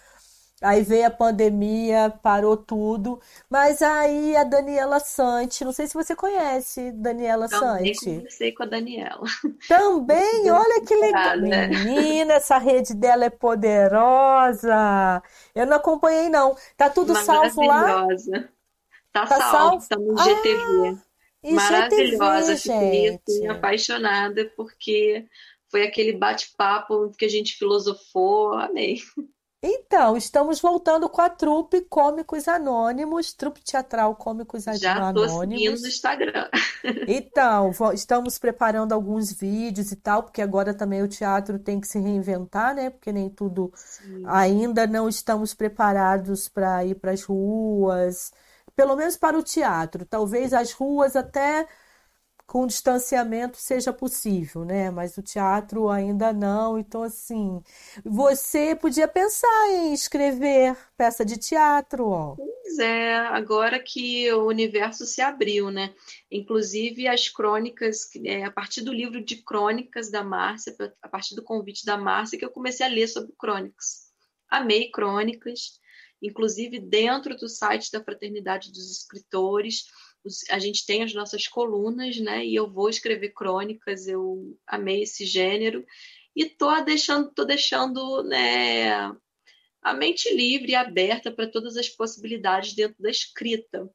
[0.62, 3.20] Aí veio a pandemia, parou tudo.
[3.50, 8.14] Mas aí a Daniela Sante, não sei se você conhece Daniela Também Sante.
[8.16, 9.24] conversei com a Daniela.
[9.66, 11.36] Também, olha que legal.
[11.40, 15.20] Menina, essa rede dela é poderosa.
[15.52, 16.54] Eu não acompanhei, não.
[16.76, 18.06] Tá tudo salvo lá?
[19.12, 19.88] Tá, tá salvo, salvo?
[19.88, 20.88] tá no GTV.
[20.88, 21.11] Ah,
[21.45, 25.26] Maravilhosa, GTV, fiquei apaixonada porque
[25.70, 28.99] foi aquele bate-papo que a gente filosofou, amei.
[29.64, 35.32] Então, estamos voltando com a trupe Cômicos Anônimos, trupe teatral Cômicos Já Anônimos.
[35.32, 36.49] Já seguindo no Instagram.
[37.07, 42.01] Então, estamos preparando alguns vídeos e tal, porque agora também o teatro tem que se
[42.01, 42.90] reinventar, né?
[42.90, 44.24] Porque nem tudo Sim.
[44.26, 48.32] ainda não estamos preparados para ir para as ruas,
[48.76, 50.04] pelo menos para o teatro.
[50.04, 51.66] Talvez as ruas até
[52.52, 54.90] com distanciamento seja possível, né?
[54.90, 56.78] Mas o teatro ainda não.
[56.78, 57.62] Então, assim,
[58.04, 62.36] você podia pensar em escrever peça de teatro, ó.
[62.36, 65.94] Pois é, agora que o universo se abriu, né?
[66.30, 71.42] Inclusive as crônicas, é, a partir do livro de crônicas da Márcia, a partir do
[71.42, 74.12] convite da Márcia, que eu comecei a ler sobre crônicas.
[74.50, 75.80] Amei crônicas,
[76.22, 79.84] inclusive dentro do site da Fraternidade dos Escritores
[80.50, 82.46] a gente tem as nossas colunas, né?
[82.46, 85.84] E eu vou escrever crônicas, eu amei esse gênero
[86.34, 89.12] e tô deixando, tô deixando, né,
[89.82, 93.90] a mente livre e aberta para todas as possibilidades dentro da escrita.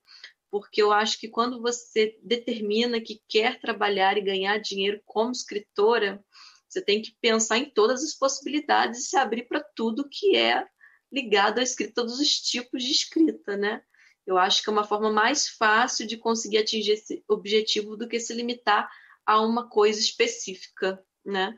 [0.51, 6.23] Porque eu acho que quando você determina que quer trabalhar e ganhar dinheiro como escritora,
[6.67, 10.65] você tem que pensar em todas as possibilidades e se abrir para tudo que é
[11.11, 13.81] ligado à escrita, todos os tipos de escrita, né?
[14.25, 18.19] Eu acho que é uma forma mais fácil de conseguir atingir esse objetivo do que
[18.19, 18.89] se limitar
[19.25, 21.57] a uma coisa específica, né?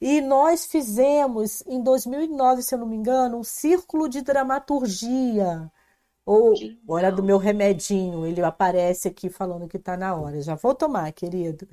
[0.00, 5.70] E nós fizemos, em 2009, se eu não me engano, um círculo de dramaturgia.
[6.24, 6.54] Ou
[6.86, 10.40] hora do meu remedinho, ele aparece aqui falando que está na hora.
[10.40, 11.68] Já vou tomar, querido.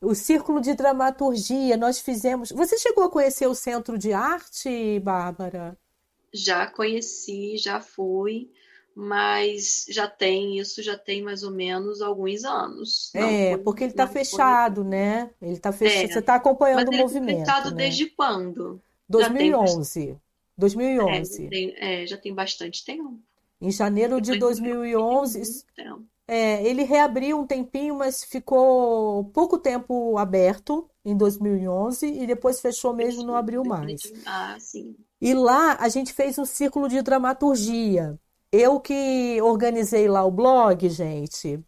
[0.00, 2.50] O círculo de dramaturgia, nós fizemos.
[2.50, 5.78] Você chegou a conhecer o Centro de Arte, Bárbara?
[6.32, 8.50] Já conheci, já fui
[9.00, 13.12] mas já tem isso, já tem mais ou menos alguns anos.
[13.14, 14.90] Não é, porque ele está fechado, foi...
[14.90, 15.30] né?
[15.40, 16.04] Ele está fechado.
[16.04, 17.30] É, Você está acompanhando o movimento.
[17.30, 17.76] Ele fechado né?
[17.76, 18.82] desde quando?
[19.08, 20.00] 2011.
[20.00, 20.20] Já tem...
[20.58, 21.46] 2011.
[21.46, 23.20] É, tem, é, já tem bastante tempo.
[23.60, 25.64] Em janeiro de 2011.
[26.26, 32.92] É, ele reabriu um tempinho, mas ficou pouco tempo aberto em 2011 e depois fechou
[32.92, 34.12] mesmo, não abriu mais.
[34.26, 34.96] Ah, sim.
[35.20, 38.18] E lá a gente fez um círculo de dramaturgia.
[38.50, 41.62] Eu que organizei lá o blog, gente,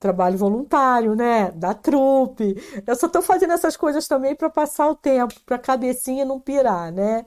[0.00, 1.50] trabalho voluntário, né?
[1.52, 2.54] Da trupe.
[2.86, 6.40] Eu só tô fazendo essas coisas também para passar o tempo, para a cabecinha não
[6.40, 7.24] pirar, né?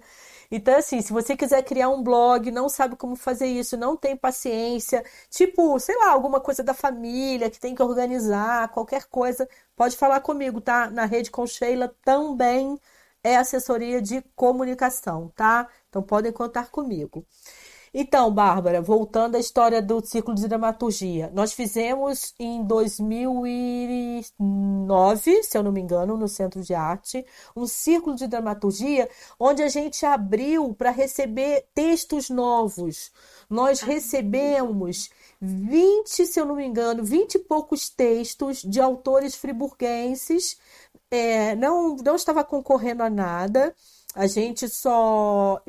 [0.51, 4.15] Então, assim, se você quiser criar um blog, não sabe como fazer isso, não tem
[4.15, 9.97] paciência, tipo, sei lá, alguma coisa da família que tem que organizar, qualquer coisa, pode
[9.97, 10.89] falar comigo, tá?
[10.89, 12.79] Na rede com Sheila também
[13.23, 15.67] é assessoria de comunicação, tá?
[15.89, 17.25] Então podem contar comigo.
[17.93, 25.63] Então, Bárbara, voltando à história do ciclo de dramaturgia, nós fizemos em 2009, se eu
[25.63, 27.25] não me engano, no Centro de Arte,
[27.55, 29.09] um círculo de dramaturgia
[29.39, 33.11] onde a gente abriu para receber textos novos.
[33.49, 35.09] Nós recebemos
[35.41, 40.57] 20, se eu não me engano, 20 e poucos textos de autores friburguenses.
[41.09, 43.73] É, não, não estava concorrendo a nada.
[44.13, 45.61] A gente só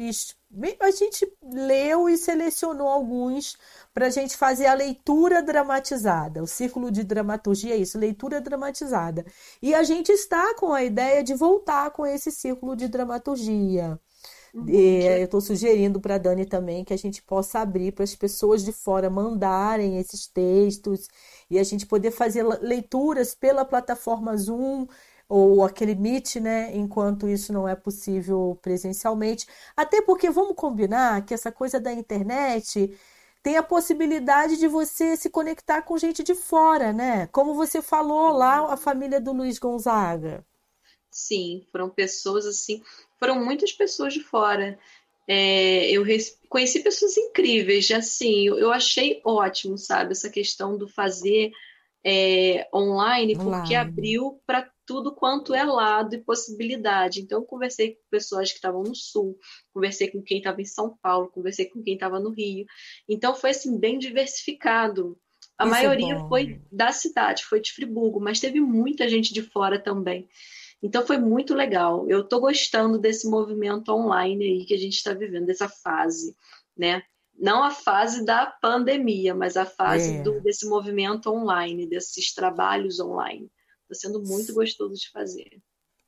[0.81, 3.57] a gente leu e selecionou alguns
[3.93, 6.43] para a gente fazer a leitura dramatizada.
[6.43, 9.27] O círculo de dramaturgia é isso, leitura dramatizada.
[9.61, 14.01] E a gente está com a ideia de voltar com esse círculo de dramaturgia.
[14.55, 14.67] Uhum.
[14.69, 18.65] eu estou sugerindo para a Dani também que a gente possa abrir para as pessoas
[18.65, 21.07] de fora mandarem esses textos
[21.51, 24.87] e a gente poder fazer leituras pela plataforma Zoom
[25.29, 29.47] ou aquele Meet, né, enquanto isso não é possível presencialmente.
[29.76, 32.97] Até porque vamos combinar que essa coisa da internet
[33.43, 37.26] tem a possibilidade de você se conectar com gente de fora, né?
[37.29, 40.45] Como você falou lá, a família do Luiz Gonzaga.
[41.11, 42.83] Sim, foram pessoas assim,
[43.18, 44.79] foram muitas pessoas de fora.
[45.26, 46.05] É, eu
[46.49, 51.53] conheci pessoas incríveis, assim, eu achei ótimo, sabe, essa questão do fazer
[52.09, 57.21] é, online, online, porque abriu para tudo quanto é lado e possibilidade.
[57.21, 59.39] Então, eu conversei com pessoas que estavam no Sul,
[59.75, 62.65] conversei com quem estava em São Paulo, conversei com quem estava no Rio.
[63.07, 65.19] Então, foi assim, bem diversificado.
[65.59, 69.35] A Isso é maioria é foi da cidade, foi de Friburgo, mas teve muita gente
[69.35, 70.27] de fora também.
[70.81, 72.09] Então foi muito legal.
[72.09, 76.37] Eu estou gostando desse movimento online aí que a gente está vivendo, dessa fase,
[76.77, 77.03] né?
[77.39, 80.22] Não a fase da pandemia, mas a fase é.
[80.22, 83.51] do, desse movimento online, desses trabalhos online.
[83.91, 85.62] Está sendo muito gostoso de fazer.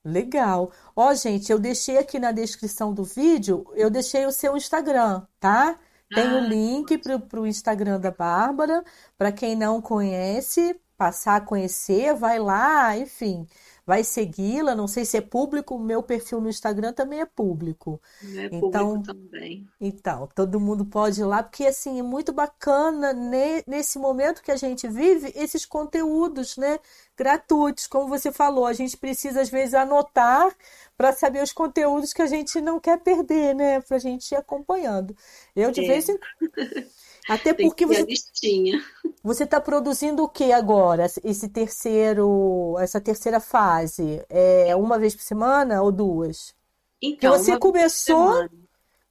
[0.04, 0.72] Legal.
[0.96, 5.78] Ó, gente, eu deixei aqui na descrição do vídeo, eu deixei o seu Instagram, tá?
[6.12, 8.82] Tem o ah, um link para o Instagram da Bárbara.
[9.16, 13.46] Para quem não conhece, passar a conhecer, vai lá, enfim
[13.90, 14.72] vai segui-la.
[14.72, 18.00] Não sei se é público, o meu perfil no Instagram também é público.
[18.22, 19.66] É então, também.
[19.80, 24.52] Então, todo mundo pode ir lá, porque assim, é muito bacana ne, nesse momento que
[24.52, 26.78] a gente vive esses conteúdos, né?
[27.16, 30.54] Gratuitos, como você falou, a gente precisa às vezes anotar
[30.96, 33.80] para saber os conteúdos que a gente não quer perder, né?
[33.80, 35.16] Para a gente ir acompanhando.
[35.56, 35.88] Eu de é.
[35.88, 36.16] vez em
[37.30, 38.84] Até Tem porque você listinha.
[39.22, 41.06] Você está produzindo o que agora?
[41.22, 46.52] Esse terceiro, essa terceira fase, é uma vez por semana ou duas?
[47.00, 48.48] Então, você começou,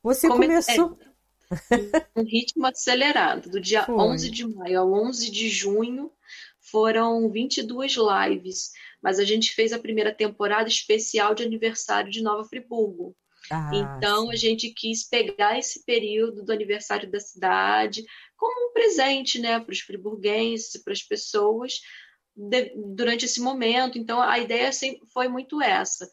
[0.04, 0.48] você Come...
[0.48, 0.98] começou
[1.72, 3.50] é, um ritmo acelerado.
[3.50, 3.96] Do dia Foi.
[3.96, 6.12] 11 de maio ao 11 de junho
[6.60, 12.44] foram 22 lives, mas a gente fez a primeira temporada especial de aniversário de Nova
[12.44, 13.16] Friburgo.
[13.52, 14.32] Ah, então sim.
[14.32, 18.04] a gente quis pegar esse período do aniversário da cidade
[18.38, 21.82] como um presente, né, para os friburguenses, para as pessoas
[22.36, 23.98] de, durante esse momento.
[23.98, 26.10] Então a ideia sempre foi muito essa: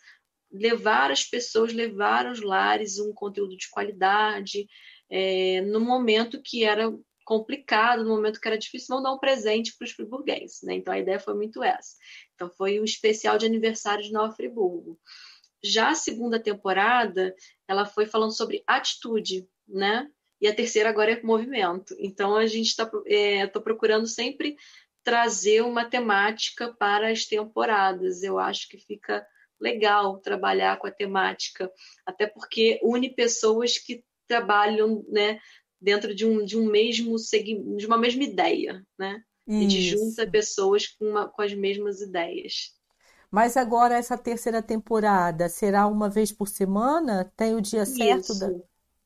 [0.51, 4.67] levar as pessoas, levar aos lares um conteúdo de qualidade
[5.11, 6.93] é, no momento que era
[7.25, 10.75] complicado, no momento que era difícil, não dar um presente para os friburguenses, né?
[10.75, 11.97] Então a ideia foi muito essa.
[12.35, 14.99] Então foi um especial de aniversário de Nova Friburgo.
[15.63, 17.35] Já a segunda temporada,
[17.67, 20.09] ela foi falando sobre atitude, né?
[20.41, 21.95] E a terceira agora é movimento.
[21.99, 24.57] Então a gente está é, procurando sempre
[25.03, 28.23] trazer uma temática para as temporadas.
[28.23, 29.27] Eu acho que fica
[29.61, 31.71] legal trabalhar com a temática,
[32.05, 35.41] até porque une pessoas que trabalham, né,
[35.81, 39.23] dentro de um, de um mesmo segmento, de uma mesma ideia, né?
[39.47, 39.59] Isso.
[39.59, 42.76] A gente junta pessoas com, uma, com as mesmas ideias.
[43.37, 47.31] Mas agora essa terceira temporada será uma vez por semana?
[47.37, 48.35] Tem o dia certo?
[48.39, 48.51] Da...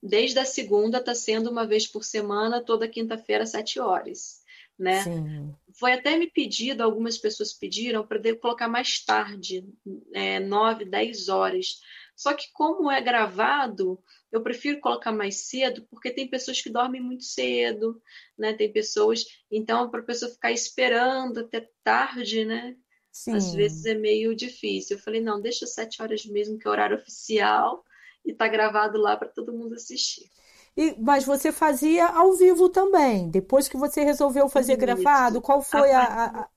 [0.01, 4.41] Desde a segunda está sendo uma vez por semana, toda quinta-feira, sete horas.
[4.79, 5.03] Né?
[5.03, 5.53] Sim.
[5.77, 9.69] Foi até me pedido, algumas pessoas pediram para colocar mais tarde,
[10.15, 11.81] é, nove, dez horas.
[12.15, 13.99] Só que como é gravado,
[14.31, 18.01] eu prefiro colocar mais cedo, porque tem pessoas que dormem muito cedo,
[18.39, 18.53] né?
[18.53, 22.77] Tem pessoas, então para a pessoa ficar esperando até tarde, né?
[23.13, 23.35] Sim.
[23.35, 24.97] Às vezes é meio difícil.
[24.97, 27.85] Eu falei, não, deixa sete horas mesmo, que é horário oficial,
[28.25, 30.31] e tá gravado lá para todo mundo assistir.
[30.77, 33.29] E, mas você fazia ao vivo também.
[33.29, 34.81] Depois que você resolveu fazer Isso.
[34.81, 36.49] gravado, qual foi a, a,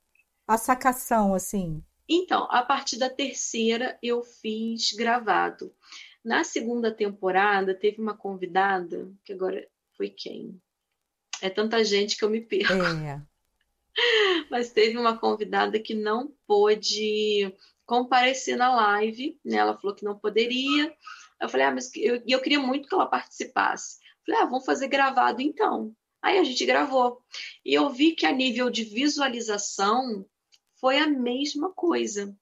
[0.48, 1.84] a, sacação, assim?
[2.08, 5.74] Então, a partir da terceira eu fiz gravado.
[6.24, 10.62] Na segunda temporada, teve uma convidada, que agora foi quem?
[11.42, 12.74] É tanta gente que eu me perco.
[12.74, 13.22] É.
[14.50, 17.54] Mas teve uma convidada que não pôde
[17.86, 19.58] comparecer na live, né?
[19.58, 20.94] Ela falou que não poderia.
[21.40, 23.98] Eu falei, ah, mas eu, eu queria muito que ela participasse.
[24.26, 25.94] Falei, ah, vamos fazer gravado então.
[26.22, 27.22] Aí a gente gravou.
[27.66, 30.26] E eu vi que a nível de visualização
[30.80, 32.34] foi a mesma coisa.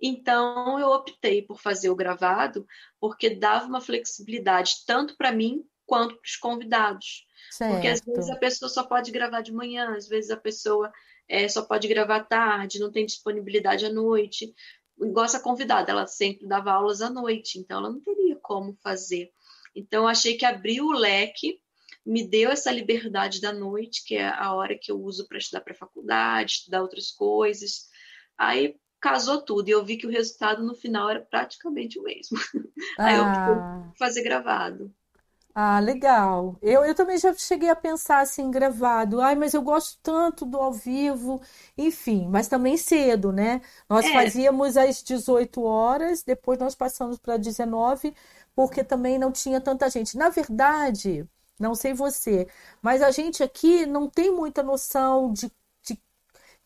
[0.00, 2.64] Então eu optei por fazer o gravado,
[3.00, 7.26] porque dava uma flexibilidade tanto para mim quanto para os convidados.
[7.50, 7.72] Certo.
[7.72, 10.92] Porque às vezes a pessoa só pode gravar de manhã, às vezes a pessoa
[11.28, 14.52] é, só pode gravar à tarde, não tem disponibilidade à noite.
[15.00, 19.30] Igual essa convidada, ela sempre dava aulas à noite, então ela não teria como fazer.
[19.74, 21.60] Então eu achei que abriu o leque,
[22.04, 25.60] me deu essa liberdade da noite, que é a hora que eu uso para estudar
[25.60, 27.88] para faculdade, estudar outras coisas.
[28.36, 32.38] Aí casou tudo e eu vi que o resultado no final era praticamente o mesmo.
[32.98, 33.04] Ah.
[33.06, 34.92] Aí eu fui fazer gravado.
[35.60, 36.56] Ah, legal.
[36.62, 39.20] Eu, eu também já cheguei a pensar assim, gravado.
[39.20, 41.40] Ai, mas eu gosto tanto do ao vivo.
[41.76, 43.60] Enfim, mas também cedo, né?
[43.88, 44.12] Nós é.
[44.12, 48.14] fazíamos às 18 horas, depois nós passamos para 19,
[48.54, 50.16] porque também não tinha tanta gente.
[50.16, 51.28] Na verdade,
[51.58, 52.46] não sei você,
[52.80, 55.50] mas a gente aqui não tem muita noção de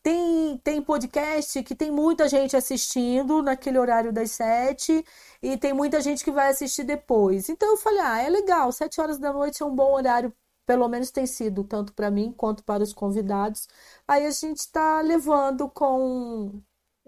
[0.03, 5.03] tem, tem podcast que tem muita gente assistindo naquele horário das sete
[5.41, 7.47] e tem muita gente que vai assistir depois.
[7.47, 10.33] Então eu falei, ah, é legal, sete horas da noite é um bom horário,
[10.65, 13.67] pelo menos tem sido, tanto para mim quanto para os convidados.
[14.05, 16.61] Aí a gente está levando com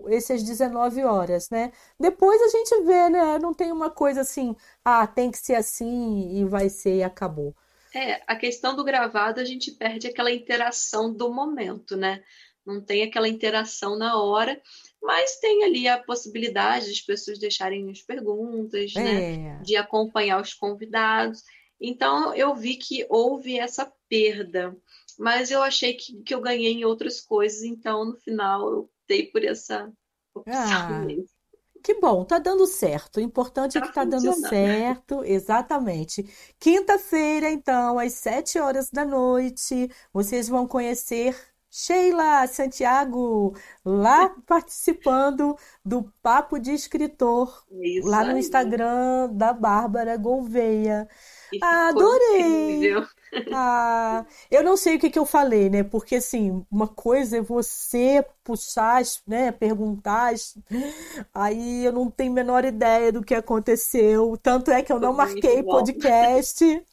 [0.07, 1.73] essas 19 horas, né?
[1.99, 3.37] Depois a gente vê, né?
[3.39, 7.53] Não tem uma coisa assim, ah, tem que ser assim e vai ser e acabou.
[7.93, 12.23] É, a questão do gravado a gente perde aquela interação do momento, né?
[12.65, 14.59] Não tem aquela interação na hora,
[15.01, 19.37] mas tem ali a possibilidade de as pessoas deixarem as perguntas, né, é.
[19.37, 19.61] né?
[19.63, 21.43] De acompanhar os convidados.
[21.79, 24.75] Então eu vi que houve essa perda,
[25.19, 29.27] mas eu achei que, que eu ganhei em outras coisas, então no final eu dei
[29.27, 29.91] por essa
[30.33, 30.99] opção ah.
[30.99, 31.35] mesmo.
[31.85, 33.17] Que bom, tá dando certo.
[33.17, 36.23] O importante é tá é que tá dando certo, exatamente.
[36.59, 41.37] Quinta-feira, então, às sete horas da noite, vocês vão conhecer
[41.77, 43.53] Sheila Santiago,
[43.83, 51.05] lá participando do Papo de Escritor, Isso lá no Instagram da Bárbara Gouveia.
[51.61, 52.95] Ah, adorei!
[53.53, 55.83] Ah, eu não sei o que, que eu falei, né?
[55.83, 60.33] Porque assim, uma coisa é você puxar, né, perguntar,
[61.33, 64.37] aí eu não tenho a menor ideia do que aconteceu.
[64.41, 66.83] Tanto é que eu não marquei podcast.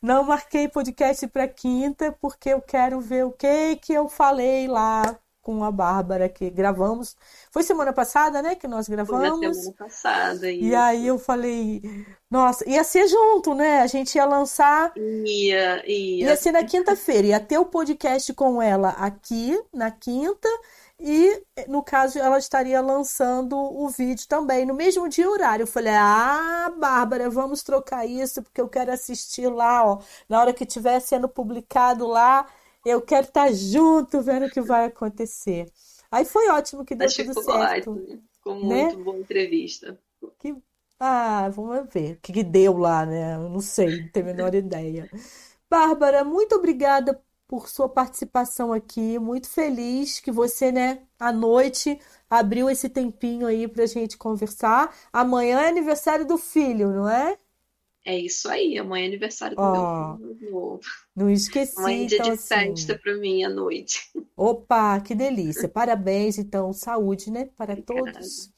[0.00, 5.18] Não marquei podcast para quinta porque eu quero ver o que que eu falei lá
[5.42, 7.16] com a Bárbara que gravamos.
[7.50, 9.38] Foi semana passada, né, que nós gravamos.
[9.38, 10.50] Foi semana passada.
[10.50, 10.64] Isso.
[10.64, 11.82] E aí eu falei,
[12.30, 13.80] nossa, ia ser junto, né?
[13.80, 14.92] A gente ia lançar.
[14.96, 16.26] Ia, ia.
[16.26, 20.48] Ia ser na quinta-feira, ia ter o podcast com ela aqui na quinta
[21.00, 25.62] e, no caso, ela estaria lançando o vídeo também no mesmo dia e horário.
[25.62, 30.00] Eu falei: Ah, Bárbara, vamos trocar isso, porque eu quero assistir lá, ó.
[30.28, 32.46] Na hora que estiver sendo publicado lá,
[32.84, 35.70] eu quero estar junto vendo o que vai acontecer.
[36.10, 37.90] Aí foi ótimo que deu Acho tudo certo.
[37.90, 38.22] Ótimo.
[38.36, 38.84] Ficou né?
[38.84, 39.98] muito boa entrevista.
[40.38, 40.56] Que...
[41.00, 43.36] Ah, vamos ver o que, que deu lá, né?
[43.36, 45.08] Eu não sei, não tenho a menor ideia.
[45.70, 49.18] Bárbara, muito obrigada por sua participação aqui.
[49.18, 54.94] Muito feliz que você, né, à noite abriu esse tempinho aí pra gente conversar.
[55.12, 57.38] Amanhã é aniversário do filho, não é?
[58.08, 60.80] É isso aí, amanhã é aniversário do oh, meu filho novo.
[61.14, 63.02] Não esqueci, amanhã é dia então, de festa assim.
[63.02, 64.10] para mim à noite.
[64.34, 65.68] Opa, que delícia.
[65.68, 68.12] Parabéns, então, saúde, né, para Obrigada.
[68.12, 68.50] todos.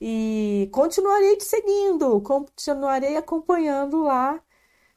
[0.00, 4.42] E continuarei te seguindo, continuarei acompanhando lá,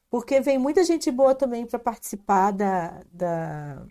[0.09, 3.85] porque vem muita gente boa também para participar da, da,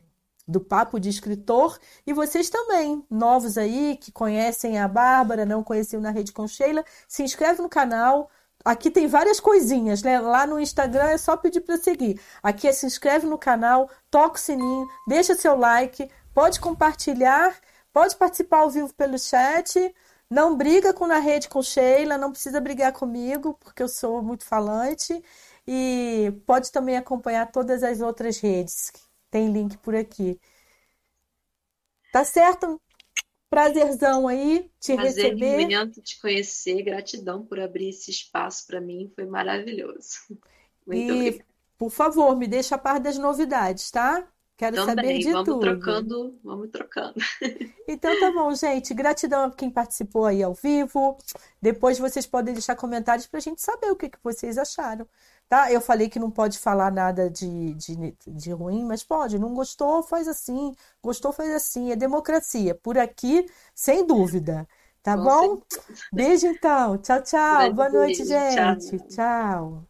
[0.47, 1.79] do Papo de Escritor.
[2.07, 6.83] E vocês também, novos aí, que conhecem a Bárbara, não conheciam na Rede com Sheila,
[7.07, 8.31] se inscreve no canal.
[8.65, 10.21] Aqui tem várias coisinhas, né?
[10.21, 12.21] Lá no Instagram é só pedir para seguir.
[12.43, 17.59] Aqui é se inscreve no canal, toca o sininho, deixa seu like, pode compartilhar,
[17.93, 19.95] pode participar ao vivo pelo chat.
[20.31, 24.45] Não briga com na rede com Sheila, não precisa brigar comigo, porque eu sou muito
[24.45, 25.23] falante.
[25.67, 28.93] E pode também acompanhar todas as outras redes.
[29.31, 30.39] Tem link por aqui.
[32.13, 32.81] Tá certo?
[33.51, 35.61] Prazerzão aí te Prazer receber.
[35.61, 36.83] imenso te conhecer.
[36.83, 39.11] Gratidão por abrir esse espaço para mim.
[39.15, 40.19] Foi maravilhoso.
[40.87, 41.45] Muito e, obrigada.
[41.79, 44.27] por favor, me deixa a par das novidades, tá?
[44.57, 45.61] Quero Também, saber de vamos tudo.
[45.61, 47.15] trocando, vamos trocando.
[47.91, 48.93] Então tá bom, gente.
[48.93, 51.17] Gratidão a quem participou aí ao vivo.
[51.63, 55.09] Depois vocês podem deixar comentários pra gente saber o que, que vocês acharam.
[55.49, 55.73] Tá?
[55.73, 59.39] Eu falei que não pode falar nada de, de, de ruim, mas pode.
[59.39, 60.75] Não gostou, faz assim.
[61.03, 61.91] Gostou, faz assim.
[61.93, 62.75] É democracia.
[62.75, 64.69] Por aqui, sem dúvida.
[65.03, 65.63] Tá bom?
[65.71, 65.83] certeza.
[66.13, 66.99] Beijo então.
[66.99, 67.73] Tchau, tchau.
[67.73, 68.45] Boa noite, beijo.
[68.49, 68.77] Tchau.
[68.77, 69.01] gente.
[69.09, 69.88] Tchau.